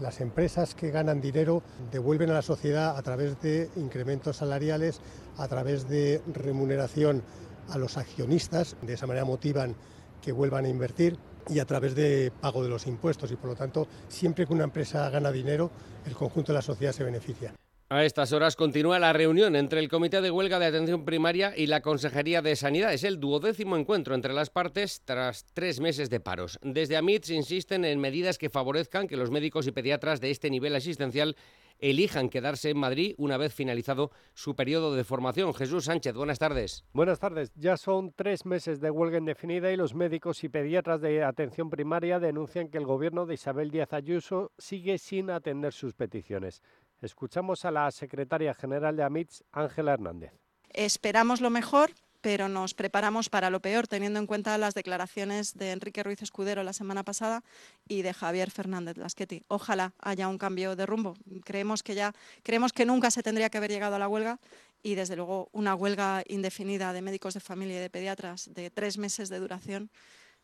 Las 0.00 0.20
empresas 0.20 0.74
que 0.74 0.90
ganan 0.90 1.22
dinero 1.22 1.62
devuelven 1.90 2.30
a 2.30 2.34
la 2.34 2.42
sociedad 2.42 2.98
a 2.98 3.02
través 3.02 3.40
de 3.40 3.70
incrementos 3.76 4.36
salariales, 4.36 5.00
a 5.38 5.48
través 5.48 5.88
de 5.88 6.20
remuneración 6.34 7.22
a 7.70 7.78
los 7.78 7.96
accionistas, 7.96 8.76
de 8.82 8.92
esa 8.92 9.06
manera 9.06 9.24
motivan 9.24 9.74
que 10.20 10.32
vuelvan 10.32 10.66
a 10.66 10.68
invertir 10.68 11.18
y 11.48 11.60
a 11.60 11.64
través 11.64 11.94
de 11.94 12.30
pago 12.40 12.62
de 12.62 12.68
los 12.68 12.86
impuestos 12.86 13.30
y 13.30 13.36
por 13.36 13.50
lo 13.50 13.56
tanto 13.56 13.88
siempre 14.08 14.46
que 14.46 14.52
una 14.52 14.64
empresa 14.64 15.08
gana 15.08 15.32
dinero 15.32 15.70
el 16.04 16.14
conjunto 16.14 16.52
de 16.52 16.58
la 16.58 16.62
sociedad 16.62 16.92
se 16.92 17.04
beneficia. 17.04 17.54
A 17.88 18.04
estas 18.04 18.32
horas 18.32 18.56
continúa 18.56 18.98
la 18.98 19.12
reunión 19.12 19.54
entre 19.54 19.78
el 19.78 19.88
Comité 19.88 20.20
de 20.20 20.32
Huelga 20.32 20.58
de 20.58 20.66
Atención 20.66 21.04
Primaria 21.04 21.56
y 21.56 21.68
la 21.68 21.82
Consejería 21.82 22.42
de 22.42 22.56
Sanidad. 22.56 22.92
Es 22.92 23.04
el 23.04 23.20
duodécimo 23.20 23.76
encuentro 23.76 24.16
entre 24.16 24.32
las 24.32 24.50
partes 24.50 25.02
tras 25.04 25.44
tres 25.54 25.78
meses 25.78 26.10
de 26.10 26.18
paros. 26.18 26.58
Desde 26.62 26.96
AMITS 26.96 27.30
insisten 27.30 27.84
en 27.84 28.00
medidas 28.00 28.38
que 28.38 28.50
favorezcan 28.50 29.06
que 29.06 29.16
los 29.16 29.30
médicos 29.30 29.68
y 29.68 29.70
pediatras 29.70 30.20
de 30.20 30.32
este 30.32 30.50
nivel 30.50 30.74
asistencial 30.74 31.36
elijan 31.78 32.28
quedarse 32.28 32.70
en 32.70 32.78
Madrid 32.78 33.14
una 33.18 33.36
vez 33.36 33.54
finalizado 33.54 34.10
su 34.34 34.56
periodo 34.56 34.96
de 34.96 35.04
formación. 35.04 35.54
Jesús 35.54 35.84
Sánchez, 35.84 36.14
buenas 36.14 36.40
tardes. 36.40 36.84
Buenas 36.92 37.20
tardes. 37.20 37.52
Ya 37.54 37.76
son 37.76 38.12
tres 38.16 38.46
meses 38.46 38.80
de 38.80 38.90
huelga 38.90 39.18
indefinida 39.18 39.70
y 39.70 39.76
los 39.76 39.94
médicos 39.94 40.42
y 40.42 40.48
pediatras 40.48 41.00
de 41.00 41.22
atención 41.22 41.70
primaria 41.70 42.18
denuncian 42.18 42.68
que 42.68 42.78
el 42.78 42.84
gobierno 42.84 43.26
de 43.26 43.34
Isabel 43.34 43.70
Díaz 43.70 43.92
Ayuso 43.92 44.50
sigue 44.58 44.98
sin 44.98 45.30
atender 45.30 45.72
sus 45.72 45.94
peticiones. 45.94 46.62
Escuchamos 47.00 47.64
a 47.64 47.70
la 47.70 47.90
secretaria 47.90 48.54
general 48.54 48.96
de 48.96 49.02
AMITS, 49.02 49.44
Ángela 49.52 49.92
Hernández. 49.92 50.32
Esperamos 50.70 51.40
lo 51.40 51.50
mejor, 51.50 51.92
pero 52.22 52.48
nos 52.48 52.74
preparamos 52.74 53.28
para 53.28 53.50
lo 53.50 53.60
peor, 53.60 53.86
teniendo 53.86 54.18
en 54.18 54.26
cuenta 54.26 54.56
las 54.58 54.74
declaraciones 54.74 55.54
de 55.54 55.72
Enrique 55.72 56.02
Ruiz 56.02 56.22
Escudero 56.22 56.62
la 56.62 56.72
semana 56.72 57.04
pasada 57.04 57.44
y 57.86 58.02
de 58.02 58.14
Javier 58.14 58.50
Fernández 58.50 58.96
Lasqueti. 58.96 59.44
Ojalá 59.48 59.92
haya 60.00 60.26
un 60.26 60.38
cambio 60.38 60.74
de 60.74 60.86
rumbo. 60.86 61.14
Creemos 61.44 61.82
que 61.82 61.94
ya, 61.94 62.14
creemos 62.42 62.72
que 62.72 62.86
nunca 62.86 63.10
se 63.10 63.22
tendría 63.22 63.50
que 63.50 63.58
haber 63.58 63.70
llegado 63.70 63.96
a 63.96 63.98
la 63.98 64.08
huelga 64.08 64.40
y 64.82 64.94
desde 64.94 65.16
luego 65.16 65.50
una 65.52 65.74
huelga 65.74 66.22
indefinida 66.26 66.92
de 66.92 67.02
médicos 67.02 67.34
de 67.34 67.40
familia 67.40 67.76
y 67.76 67.80
de 67.80 67.90
pediatras 67.90 68.52
de 68.52 68.70
tres 68.70 68.98
meses 68.98 69.28
de 69.28 69.38
duración 69.38 69.90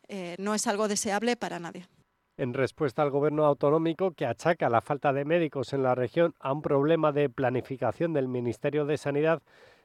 eh, 0.07 0.35
no 0.37 0.53
es 0.53 0.67
algo 0.67 0.87
deseable 0.87 1.35
para 1.35 1.59
nadie 1.59 1.87
en 2.37 2.53
respuesta 2.53 3.01
al 3.01 3.11
gobierno 3.11 3.45
autonómico 3.45 4.11
que 4.11 4.25
achaca 4.25 4.69
la 4.69 4.81
falta 4.81 5.13
de 5.13 5.25
médicos 5.25 5.73
en 5.73 5.83
la 5.83 5.95
región 5.95 6.33
a 6.39 6.51
un 6.51 6.61
problema 6.61 7.11
de 7.11 7.29
planificación 7.29 8.13
del 8.13 8.27
Ministerio 8.27 8.85
de 8.85 8.97
Sanidad, 8.97 9.41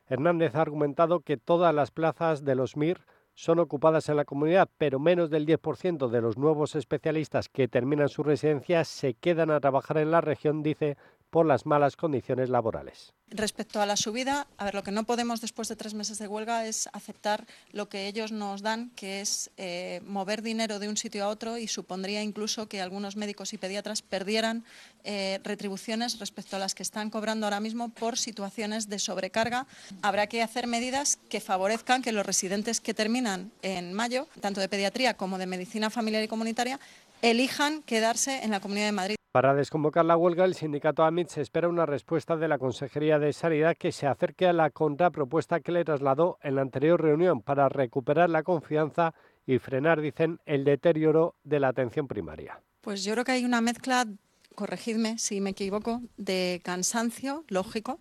Hernández 0.07 0.55
ha 0.55 0.63
argumentado 0.63 1.21
que 1.21 1.37
todas 1.37 1.75
las 1.75 1.91
plazas 1.91 2.45
de 2.45 2.55
los 2.55 2.77
MIR 2.77 3.01
son 3.35 3.61
ocupadas 3.61 4.09
en 4.09 4.17
la 4.17 4.25
comunidad, 4.25 4.69
pero 4.79 4.99
menos 4.99 5.31
del 5.31 5.47
10% 5.47 6.09
de 6.09 6.21
los 6.21 6.37
nuevos 6.39 6.75
especialistas 6.75 7.49
que 7.49 7.69
terminan 7.69 8.09
su 8.09 8.25
residencia 8.25 8.85
se 8.85 9.15
quedan 9.15 9.51
a 9.51 9.61
trabajar 9.61 9.99
en 9.99 10.11
la 10.11 10.21
región, 10.21 10.63
dice, 10.63 10.97
por 11.31 11.47
las 11.47 11.67
malas 11.67 11.97
condiciones 11.97 12.49
laborales. 12.49 13.13
Respecto 13.31 13.83
a 13.83 13.87
la 13.87 13.97
subida, 13.97 14.47
a 14.57 14.65
ver, 14.65 14.75
lo 14.75 14.83
que 14.83 14.91
no 14.91 15.05
podemos 15.05 15.43
después 15.43 15.69
de 15.69 15.77
tres 15.77 15.93
meses 15.93 16.19
de 16.19 16.27
huelga 16.27 16.65
es 16.65 16.89
aceptar 16.95 17.47
lo 17.73 17.91
que 17.91 18.07
ellos 18.07 18.33
nos 18.33 18.63
dan, 18.63 18.91
que 18.97 19.21
es 19.21 19.51
eh, 19.59 20.01
mover 20.07 20.41
dinero 20.41 20.79
de 20.79 20.89
un 20.89 20.97
sitio 20.97 21.25
a 21.25 21.29
otro 21.29 21.59
y 21.59 21.69
supondría 21.69 22.23
incluso 22.23 22.71
que 22.71 22.81
algunos 22.81 23.17
médicos 23.17 23.53
y 23.53 23.59
pediatras 23.59 24.01
perdieran 24.01 24.65
eh, 25.05 25.41
retribuciones 25.45 26.19
respecto 26.19 26.57
a 26.57 26.59
las 26.59 26.75
que 26.75 26.83
están 26.83 27.11
cobrando 27.11 27.45
ahora 27.45 27.61
mismo 27.61 27.91
por 27.91 28.17
situaciones 28.17 28.89
de 28.89 28.99
sobrecarga. 28.99 29.67
Habrá 30.01 30.27
que 30.27 30.43
hacer 30.43 30.67
medidas 30.67 31.19
que 31.29 31.41
favorezcan 31.41 32.01
que 32.01 32.13
los 32.13 32.25
residentes 32.25 32.81
que 32.81 32.95
terminan 32.95 33.53
en 33.61 33.93
mayo, 33.93 34.27
tanto 34.41 34.63
de 34.63 34.71
pediatría 34.71 35.15
como 35.15 35.37
de 35.37 35.47
medicina 35.47 35.91
familiar 35.91 36.23
y 36.23 36.29
comunitaria, 36.29 36.81
elijan 37.21 37.83
quedarse 37.83 38.43
en 38.43 38.53
la 38.53 38.61
Comunidad 38.61 38.87
de 38.87 38.93
Madrid. 38.93 39.18
Para 39.31 39.55
desconvocar 39.55 40.07
la 40.07 40.17
huelga, 40.17 40.47
el 40.47 40.55
sindicato 40.55 41.05
AMIT 41.05 41.29
se 41.29 41.43
espera 41.43 41.69
una 41.69 41.85
respuesta 41.85 42.37
de 42.37 42.49
la 42.49 42.59
Consejería 42.59 43.19
de 43.19 43.35
Sanidad 43.35 43.77
que 43.77 43.93
se 43.93 44.07
acerque 44.07 44.47
a 44.47 44.55
la 44.55 44.71
contrapropuesta 44.71 45.61
que 45.61 45.71
le 45.71 45.85
trasladó 45.85 46.39
en 46.43 46.55
la 46.55 46.63
anterior 46.63 47.01
reunión 47.01 47.43
para 47.43 47.69
recuperar 47.69 48.31
la 48.31 48.43
confianza 48.43 49.13
y 49.47 49.59
frenar, 49.59 50.01
dicen, 50.01 50.41
el 50.47 50.65
deterioro 50.65 51.35
de 51.45 51.61
la 51.61 51.69
atención 51.69 52.09
primaria. 52.09 52.63
Pues 52.81 53.05
yo 53.05 53.13
creo 53.13 53.25
que 53.25 53.33
hay 53.33 53.45
una 53.45 53.61
mezcla, 53.61 54.07
corregidme 54.55 55.19
si 55.19 55.43
me 55.43 55.51
equivoco, 55.51 56.01
de 56.17 56.63
cansancio, 56.65 57.45
lógico, 57.49 58.01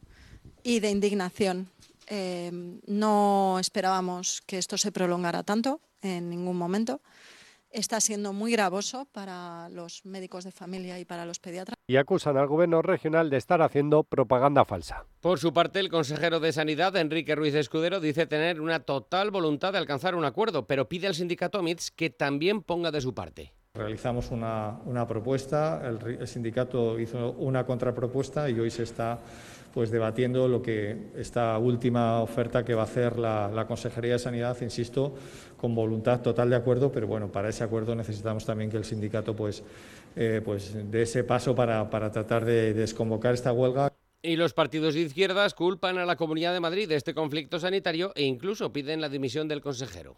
y 0.64 0.80
de 0.80 0.92
indignación. 0.92 1.70
Eh, 2.08 2.52
no 2.86 3.60
esperábamos 3.60 4.42
que 4.46 4.58
esto 4.58 4.78
se 4.78 4.94
prolongara 4.94 5.44
tanto 5.44 5.82
en 6.02 6.30
ningún 6.30 6.58
momento 6.58 7.02
está 7.72 8.00
siendo 8.00 8.34
muy 8.34 8.52
gravoso 8.52 9.06
para 9.12 9.70
los 9.70 10.06
médicos 10.06 10.44
de 10.44 10.52
familia 10.52 11.00
y 11.00 11.06
para 11.06 11.26
los 11.26 11.40
pediatras. 11.40 11.76
Y 11.88 11.98
acusan 11.98 12.38
al 12.38 12.48
gobierno 12.48 12.82
regional 12.82 13.30
de 13.30 13.38
estar 13.38 13.62
haciendo 13.62 14.04
propaganda 14.04 14.66
falsa. 14.66 15.06
Por 15.22 15.40
su 15.40 15.54
parte, 15.54 15.80
el 15.80 15.90
consejero 15.90 16.40
de 16.40 16.52
Sanidad, 16.52 16.96
Enrique 16.96 17.36
Ruiz 17.36 17.56
Escudero, 17.56 18.00
dice 18.00 18.28
tener 18.28 18.62
una 18.62 18.82
total 18.82 19.32
voluntad 19.32 19.72
de 19.72 19.80
alcanzar 19.80 20.16
un 20.16 20.26
acuerdo, 20.26 20.68
pero 20.68 20.88
pide 20.88 21.08
al 21.08 21.16
sindicato 21.16 21.62
MITS 21.62 21.92
que 21.92 22.10
también 22.10 22.62
ponga 22.62 22.92
de 22.92 23.02
su 23.02 23.14
parte. 23.14 23.54
Realizamos 23.74 24.32
una, 24.32 25.06
propuesta, 25.08 25.82
el 25.88 26.28
sindicato 26.28 27.00
hizo 27.00 27.34
una 27.34 27.64
contrapropuesta 27.64 28.50
y 28.50 28.60
hoy 28.60 28.72
se 28.72 28.84
está 28.84 29.20
pues 29.78 29.92
debatiendo 29.92 30.48
lo 30.48 30.64
que 30.64 30.98
esta 31.18 31.56
última 31.60 32.20
oferta 32.24 32.66
que 32.66 32.74
va 32.74 32.82
a 32.82 32.86
hacer 32.86 33.20
la, 33.20 33.66
Consejería 33.68 34.14
de 34.14 34.18
Sanidad, 34.18 34.60
insisto, 34.62 35.14
con 35.56 35.76
voluntad 35.76 36.20
total 36.24 36.50
de 36.50 36.56
acuerdo, 36.56 36.92
pero 36.92 37.06
bueno, 37.06 37.32
para 37.32 37.50
ese 37.50 37.64
acuerdo 37.64 37.94
necesitamos 37.94 38.44
también 38.44 38.72
que 38.72 38.78
el 38.78 38.86
sindicato 38.86 39.36
pues, 39.36 39.62
eh, 40.16 40.42
pues 40.44 40.76
dé 40.90 41.04
ese 41.04 41.24
paso 41.24 41.54
para, 41.54 41.92
para 41.92 42.12
tratar 42.12 42.44
de 42.44 42.74
desconvocar 42.74 43.36
esta 43.36 43.54
huelga. 43.54 43.94
Y 44.24 44.36
los 44.36 44.56
partidos 44.56 44.96
de 44.96 45.02
izquierdas 45.02 45.54
culpan 45.54 46.00
a 46.00 46.08
la 46.08 46.16
Comunidad 46.16 46.54
de 46.54 46.60
Madrid 46.60 46.90
de 46.90 46.96
este 46.96 47.14
conflicto 47.14 47.60
sanitario 47.60 48.14
e 48.16 48.24
incluso 48.24 48.74
piden 48.74 49.00
la 49.00 49.10
dimisión 49.10 49.48
del 49.48 49.62
consejero. 49.62 50.18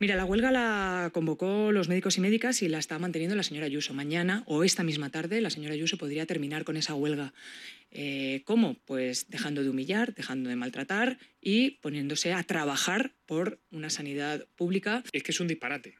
Mira, 0.00 0.16
la 0.16 0.24
huelga 0.24 0.50
la 0.50 1.10
convocó 1.14 1.70
los 1.70 1.88
médicos 1.88 2.18
y 2.18 2.20
médicas 2.20 2.62
y 2.62 2.68
la 2.68 2.78
está 2.78 2.98
manteniendo 2.98 3.36
la 3.36 3.44
señora 3.44 3.66
Ayuso. 3.66 3.94
Mañana 3.94 4.42
o 4.46 4.64
esta 4.64 4.82
misma 4.82 5.10
tarde 5.10 5.40
la 5.40 5.50
señora 5.50 5.74
Ayuso 5.74 5.98
podría 5.98 6.26
terminar 6.26 6.64
con 6.64 6.76
esa 6.76 6.94
huelga. 6.94 7.32
Eh, 7.92 8.42
¿Cómo? 8.44 8.74
Pues 8.86 9.30
dejando 9.30 9.62
de 9.62 9.70
humillar, 9.70 10.12
dejando 10.14 10.50
de 10.50 10.56
maltratar 10.56 11.18
y 11.40 11.72
poniéndose 11.80 12.32
a 12.32 12.42
trabajar 12.42 13.12
por 13.24 13.60
una 13.70 13.88
sanidad 13.88 14.46
pública. 14.56 15.04
Es 15.12 15.22
que 15.22 15.30
es 15.30 15.38
un 15.38 15.46
disparate. 15.46 15.94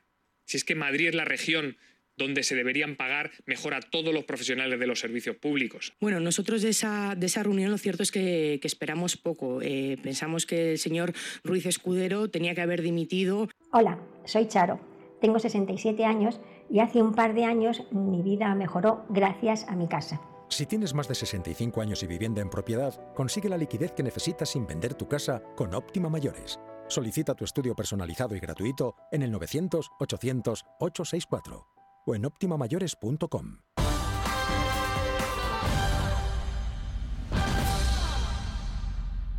Si 0.45 0.57
es 0.57 0.65
que 0.65 0.75
Madrid 0.75 1.09
es 1.09 1.15
la 1.15 1.25
región 1.25 1.77
donde 2.17 2.43
se 2.43 2.55
deberían 2.55 2.97
pagar 2.97 3.31
mejor 3.47 3.75
a 3.75 3.81
todos 3.81 4.13
los 4.13 4.25
profesionales 4.25 4.79
de 4.79 4.87
los 4.87 5.01
servicios 5.01 5.37
públicos. 5.37 5.93
Bueno, 6.01 6.21
nosotros 6.21 6.63
de 6.63 6.71
esa, 6.71 7.15
de 7.17 7.27
esa 7.27 7.43
reunión 7.43 7.71
lo 7.71 7.79
cierto 7.79 8.03
es 8.03 8.11
que, 8.11 8.61
esperamos 8.63 9.17
poco. 9.17 9.61
Eh, 9.63 9.99
pensamos 10.03 10.47
que 10.47 10.73
el 10.73 10.79
señor 10.79 11.13
Ruiz 11.43 11.67
Escudero 11.67 12.29
tenía 12.29 12.55
que 12.55 12.63
haber 12.63 12.83
dimitido. 12.83 13.49
Hola, 13.73 13.99
soy 14.25 14.47
Charo, 14.47 14.81
tengo 15.21 15.39
67 15.39 16.05
años 16.05 16.41
y 16.71 16.81
hace 16.81 17.03
un 17.03 17.15
par 17.15 17.35
de 17.35 17.45
años 17.45 17.83
mi 17.91 18.23
vida 18.23 18.55
mejoró 18.55 19.05
gracias 19.11 19.65
a 19.69 19.77
mi 19.77 19.87
casa. 19.89 20.21
Si 20.49 20.67
tienes 20.67 20.95
más 20.95 21.09
de 21.09 21.15
65 21.15 21.81
años 21.81 22.03
y 22.03 22.07
vivienda 22.07 22.41
en 22.41 22.51
propiedad, 22.51 22.95
consigue 23.15 23.49
la 23.49 23.59
liquidez 23.59 23.93
que 23.93 24.03
necesitas 24.03 24.51
sin 24.51 24.67
vender 24.67 24.95
tu 24.95 25.09
casa 25.09 25.43
con 25.57 25.75
Óptima 25.75 26.09
Mayores. 26.09 26.61
Solicita 26.89 27.35
tu 27.35 27.45
estudio 27.45 27.75
personalizado 27.75 28.37
y 28.37 28.41
gratuito 28.41 28.95
en 29.11 29.23
el 29.23 29.31
900 29.33 29.91
800 29.99 30.65
864 30.79 31.74
o 32.05 32.15
en 32.15 32.25
optimamayores.com. 32.25 33.59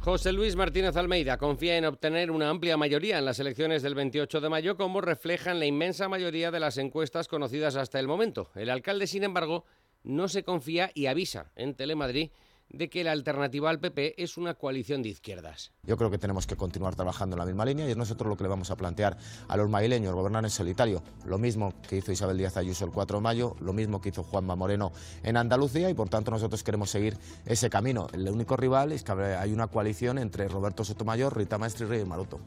José 0.06 0.34
Luis 0.34 0.56
Martínez 0.56 0.96
Almeida 0.98 1.40
confía 1.40 1.78
en 1.78 1.86
obtener 1.86 2.30
una 2.30 2.52
amplia 2.52 2.78
mayoría 2.78 3.18
en 3.18 3.26
las 3.26 3.40
elecciones 3.40 3.82
del 3.82 3.96
28 3.96 4.40
de 4.40 4.50
mayo, 4.50 4.78
como 4.78 5.02
reflejan 5.02 5.58
la 5.58 5.66
inmensa 5.66 6.08
mayoría 6.08 6.52
de 6.52 6.60
las 6.60 6.78
encuestas 6.78 7.28
conocidas 7.28 7.76
hasta 7.76 8.00
el 8.00 8.08
momento. 8.08 8.52
El 8.54 8.70
alcalde, 8.70 9.08
sin 9.08 9.24
embargo, 9.24 9.66
no 10.04 10.28
se 10.28 10.44
confía 10.44 10.92
y 10.94 11.08
avisa 11.08 11.50
en 11.56 11.74
Telemadrid 11.74 12.30
de 12.70 12.90
que 12.90 13.04
la 13.04 13.12
alternativa 13.12 13.70
al 13.70 13.80
PP 13.80 14.22
es 14.22 14.38
una 14.38 14.54
coalición 14.56 15.02
de 15.02 15.10
izquierdas. 15.10 15.72
Yo 15.84 15.98
creo 15.98 16.12
que 16.12 16.18
tenemos 16.18 16.48
que 16.48 16.56
continuar 16.56 16.96
trabajando 16.96 17.36
en 17.36 17.40
la 17.40 17.46
misma 17.46 17.66
línea 17.66 17.88
y 17.88 17.92
es 17.92 17.98
nosotros 17.98 18.30
lo 18.30 18.38
que 18.38 18.44
le 18.44 18.50
vamos 18.50 18.72
a 18.72 18.76
plantear 18.76 19.18
a 19.48 19.58
los 19.58 19.70
madrileños, 19.70 20.14
gobernar 20.14 20.44
en 20.44 20.50
solitario. 20.50 21.04
Lo 21.26 21.38
mismo 21.38 21.74
que 21.88 21.98
hizo 21.98 22.12
Isabel 22.12 22.38
Díaz 22.38 22.58
Ayuso 22.58 22.86
el 22.86 22.92
4 22.92 23.18
de 23.18 23.24
mayo, 23.24 23.56
lo 23.60 23.74
mismo 23.74 24.02
que 24.02 24.10
hizo 24.10 24.24
Juanma 24.24 24.56
Moreno 24.56 24.92
en 25.24 25.38
Andalucía 25.38 25.90
y 25.90 25.94
por 25.94 26.10
tanto 26.10 26.32
nosotros 26.32 26.64
queremos 26.64 26.90
seguir 26.90 27.18
ese 27.46 27.70
camino. 27.70 28.08
El 28.14 28.28
único 28.30 28.58
rival 28.58 28.92
es 28.92 29.04
que 29.04 29.12
hay 29.12 29.54
una 29.54 29.68
coalición 29.68 30.18
entre 30.18 30.48
Roberto 30.48 30.84
Sotomayor, 30.84 31.36
Rita 31.36 31.58
Maestre 31.58 32.00
y 32.00 32.06
Maroto. 32.06 32.40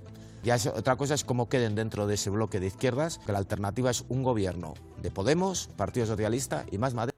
Ya 0.42 0.56
otra 0.74 0.96
cosa 0.96 1.14
es 1.14 1.24
cómo 1.24 1.48
queden 1.48 1.74
dentro 1.74 2.06
de 2.06 2.14
ese 2.14 2.30
bloque 2.30 2.60
de 2.60 2.68
izquierdas, 2.68 3.18
que 3.18 3.32
la 3.32 3.38
alternativa 3.38 3.90
es 3.90 4.04
un 4.08 4.22
gobierno 4.22 4.74
de 5.02 5.10
Podemos, 5.10 5.68
Partido 5.76 6.06
Socialista 6.06 6.64
y 6.70 6.78
más 6.78 6.94
Madrid. 6.94 7.17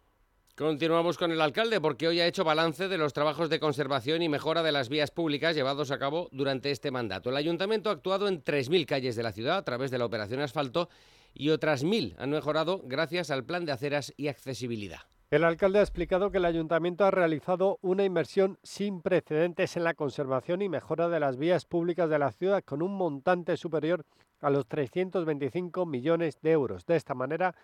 Continuamos 0.61 1.17
con 1.17 1.33
el 1.33 1.40
alcalde 1.40 1.81
porque 1.81 2.07
hoy 2.07 2.21
ha 2.21 2.26
hecho 2.26 2.45
balance 2.45 2.87
de 2.87 2.99
los 2.99 3.14
trabajos 3.14 3.49
de 3.49 3.59
conservación 3.59 4.21
y 4.21 4.29
mejora 4.29 4.62
de 4.62 4.73
las 4.73 4.90
vías 4.90 5.11
públicas 5.11 5.57
llevados 5.57 5.90
a 5.90 5.99
cabo 5.99 6.29
durante 6.33 6.71
este 6.71 6.90
mandato. 6.90 7.31
El 7.31 7.38
ayuntamiento 7.38 7.88
ha 7.88 7.95
actuado 7.95 8.29
en 8.29 8.45
3.000 8.45 8.85
calles 8.85 9.17
de 9.17 9.23
la 9.23 9.33
ciudad 9.33 9.57
a 9.57 9.64
través 9.64 9.90
de 9.90 9.97
la 9.97 10.05
operación 10.05 10.43
asfalto 10.43 10.90
y 11.33 11.49
otras 11.49 11.83
1.000 11.83 12.14
han 12.19 12.29
mejorado 12.29 12.83
gracias 12.85 13.31
al 13.31 13.47
plan 13.47 13.64
de 13.64 13.73
aceras 13.73 14.12
y 14.19 14.29
accesibilidad. 14.29 15.00
El 15.31 15.45
alcalde 15.45 15.79
ha 15.79 15.83
explicado 15.83 16.31
que 16.31 16.37
el 16.37 16.45
ayuntamiento 16.45 17.07
ha 17.07 17.11
realizado 17.11 17.79
una 17.81 18.05
inversión 18.05 18.59
sin 18.62 19.00
precedentes 19.00 19.79
en 19.79 19.85
la 19.85 19.95
conservación 19.95 20.61
y 20.61 20.69
mejora 20.69 21.09
de 21.09 21.21
las 21.21 21.38
vías 21.38 21.64
públicas 21.64 22.11
de 22.11 22.19
la 22.19 22.33
ciudad 22.33 22.62
con 22.62 22.83
un 22.83 22.93
montante 22.93 23.57
superior 23.57 24.05
a 24.43 24.50
los 24.50 24.67
325 24.67 25.87
millones 25.87 26.38
de 26.43 26.50
euros. 26.50 26.85
De 26.85 26.97
esta 26.97 27.14
manera, 27.14 27.55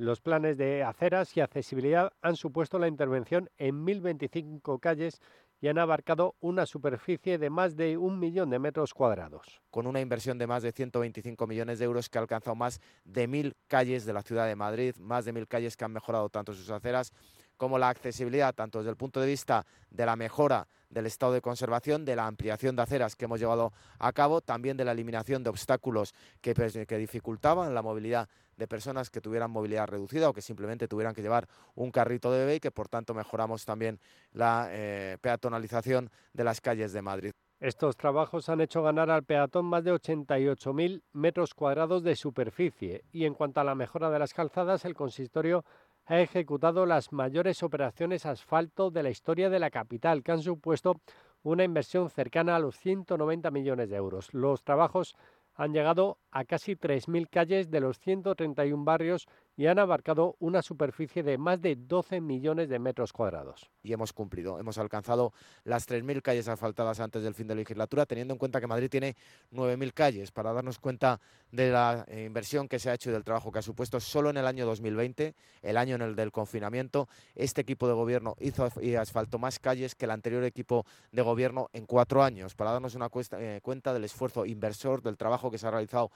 los 0.00 0.22
planes 0.22 0.56
de 0.56 0.82
aceras 0.82 1.36
y 1.36 1.40
accesibilidad 1.42 2.14
han 2.22 2.34
supuesto 2.34 2.78
la 2.78 2.88
intervención 2.88 3.50
en 3.58 3.84
1.025 3.84 4.80
calles 4.80 5.20
y 5.60 5.68
han 5.68 5.76
abarcado 5.76 6.36
una 6.40 6.64
superficie 6.64 7.36
de 7.36 7.50
más 7.50 7.76
de 7.76 7.98
un 7.98 8.18
millón 8.18 8.48
de 8.48 8.58
metros 8.58 8.94
cuadrados. 8.94 9.60
Con 9.70 9.86
una 9.86 10.00
inversión 10.00 10.38
de 10.38 10.46
más 10.46 10.62
de 10.62 10.72
125 10.72 11.46
millones 11.46 11.78
de 11.78 11.84
euros 11.84 12.08
que 12.08 12.16
ha 12.16 12.22
alcanzado 12.22 12.56
más 12.56 12.80
de 13.04 13.28
mil 13.28 13.54
calles 13.68 14.06
de 14.06 14.14
la 14.14 14.22
ciudad 14.22 14.46
de 14.46 14.56
Madrid, 14.56 14.96
más 14.96 15.26
de 15.26 15.34
mil 15.34 15.46
calles 15.46 15.76
que 15.76 15.84
han 15.84 15.92
mejorado 15.92 16.30
tanto 16.30 16.54
sus 16.54 16.70
aceras 16.70 17.12
como 17.60 17.78
la 17.78 17.90
accesibilidad, 17.90 18.54
tanto 18.54 18.78
desde 18.78 18.88
el 18.88 18.96
punto 18.96 19.20
de 19.20 19.26
vista 19.26 19.66
de 19.90 20.06
la 20.06 20.16
mejora 20.16 20.66
del 20.88 21.04
estado 21.04 21.34
de 21.34 21.42
conservación, 21.42 22.06
de 22.06 22.16
la 22.16 22.26
ampliación 22.26 22.74
de 22.74 22.80
aceras 22.80 23.16
que 23.16 23.26
hemos 23.26 23.38
llevado 23.38 23.74
a 23.98 24.12
cabo, 24.14 24.40
también 24.40 24.78
de 24.78 24.84
la 24.86 24.92
eliminación 24.92 25.44
de 25.44 25.50
obstáculos 25.50 26.14
que, 26.40 26.54
dificultaban 26.96 27.74
la 27.74 27.82
movilidad 27.82 28.30
de 28.56 28.66
personas 28.66 29.10
que 29.10 29.20
tuvieran 29.20 29.50
movilidad 29.50 29.88
reducida 29.88 30.30
o 30.30 30.32
que 30.32 30.40
simplemente 30.40 30.88
tuvieran 30.88 31.14
que 31.14 31.20
llevar 31.20 31.46
un 31.74 31.90
carrito 31.90 32.32
de 32.32 32.38
bebé 32.38 32.54
y 32.54 32.60
que 32.60 32.70
por 32.70 32.88
tanto 32.88 33.12
mejoramos 33.12 33.66
también 33.66 34.00
la 34.32 34.68
eh, 34.70 35.18
peatonalización 35.20 36.10
de 36.32 36.44
las 36.44 36.62
calles 36.62 36.94
de 36.94 37.02
Madrid. 37.02 37.32
Estos 37.60 37.94
trabajos 37.94 38.48
han 38.48 38.62
hecho 38.62 38.82
ganar 38.82 39.10
al 39.10 39.24
peatón 39.24 39.66
más 39.66 39.84
de 39.84 39.92
88.000 39.92 41.02
metros 41.12 41.52
cuadrados 41.52 42.02
de 42.02 42.16
superficie 42.16 43.04
y 43.12 43.26
en 43.26 43.34
cuanto 43.34 43.60
a 43.60 43.64
la 43.64 43.74
mejora 43.74 44.08
de 44.08 44.18
las 44.18 44.32
calzadas, 44.32 44.86
el 44.86 44.94
consistorio 44.94 45.62
ha 46.10 46.20
ejecutado 46.20 46.86
las 46.86 47.12
mayores 47.12 47.62
operaciones 47.62 48.26
asfalto 48.26 48.90
de 48.90 49.04
la 49.04 49.10
historia 49.10 49.48
de 49.48 49.60
la 49.60 49.70
capital, 49.70 50.24
que 50.24 50.32
han 50.32 50.42
supuesto 50.42 51.00
una 51.44 51.62
inversión 51.62 52.10
cercana 52.10 52.56
a 52.56 52.58
los 52.58 52.76
190 52.78 53.48
millones 53.52 53.90
de 53.90 53.96
euros. 53.96 54.34
Los 54.34 54.64
trabajos 54.64 55.14
han 55.54 55.72
llegado 55.72 56.18
a 56.32 56.44
casi 56.44 56.74
3.000 56.74 57.28
calles 57.30 57.70
de 57.70 57.78
los 57.78 58.00
131 58.00 58.84
barrios 58.84 59.28
y 59.60 59.66
han 59.66 59.78
abarcado 59.78 60.36
una 60.38 60.62
superficie 60.62 61.22
de 61.22 61.36
más 61.36 61.60
de 61.60 61.76
12 61.76 62.22
millones 62.22 62.70
de 62.70 62.78
metros 62.78 63.12
cuadrados. 63.12 63.70
Y 63.82 63.92
hemos 63.92 64.14
cumplido, 64.14 64.58
hemos 64.58 64.78
alcanzado 64.78 65.34
las 65.64 65.86
3.000 65.86 66.22
calles 66.22 66.48
asfaltadas 66.48 66.98
antes 66.98 67.22
del 67.22 67.34
fin 67.34 67.46
de 67.46 67.54
la 67.54 67.58
legislatura, 67.58 68.06
teniendo 68.06 68.32
en 68.32 68.38
cuenta 68.38 68.58
que 68.58 68.66
Madrid 68.66 68.88
tiene 68.88 69.16
9.000 69.52 69.92
calles, 69.92 70.30
para 70.30 70.54
darnos 70.54 70.78
cuenta 70.78 71.20
de 71.52 71.70
la 71.70 72.06
eh, 72.08 72.24
inversión 72.24 72.68
que 72.68 72.78
se 72.78 72.88
ha 72.88 72.94
hecho 72.94 73.10
y 73.10 73.12
del 73.12 73.22
trabajo 73.22 73.52
que 73.52 73.58
ha 73.58 73.62
supuesto 73.62 74.00
solo 74.00 74.30
en 74.30 74.38
el 74.38 74.46
año 74.46 74.64
2020, 74.64 75.34
el 75.60 75.76
año 75.76 75.96
en 75.96 76.00
el 76.00 76.16
del 76.16 76.32
confinamiento, 76.32 77.06
este 77.34 77.60
equipo 77.60 77.86
de 77.86 77.92
gobierno 77.92 78.36
hizo 78.40 78.66
y 78.80 78.94
asfaltó 78.94 79.38
más 79.38 79.58
calles 79.58 79.94
que 79.94 80.06
el 80.06 80.12
anterior 80.12 80.42
equipo 80.44 80.86
de 81.12 81.20
gobierno 81.20 81.68
en 81.74 81.84
cuatro 81.84 82.22
años, 82.22 82.54
para 82.54 82.72
darnos 82.72 82.94
una 82.94 83.10
eh, 83.32 83.60
cuenta 83.62 83.92
del 83.92 84.04
esfuerzo 84.04 84.46
inversor, 84.46 85.02
del 85.02 85.18
trabajo 85.18 85.50
que 85.50 85.58
se 85.58 85.66
ha 85.66 85.70
realizado 85.70 86.10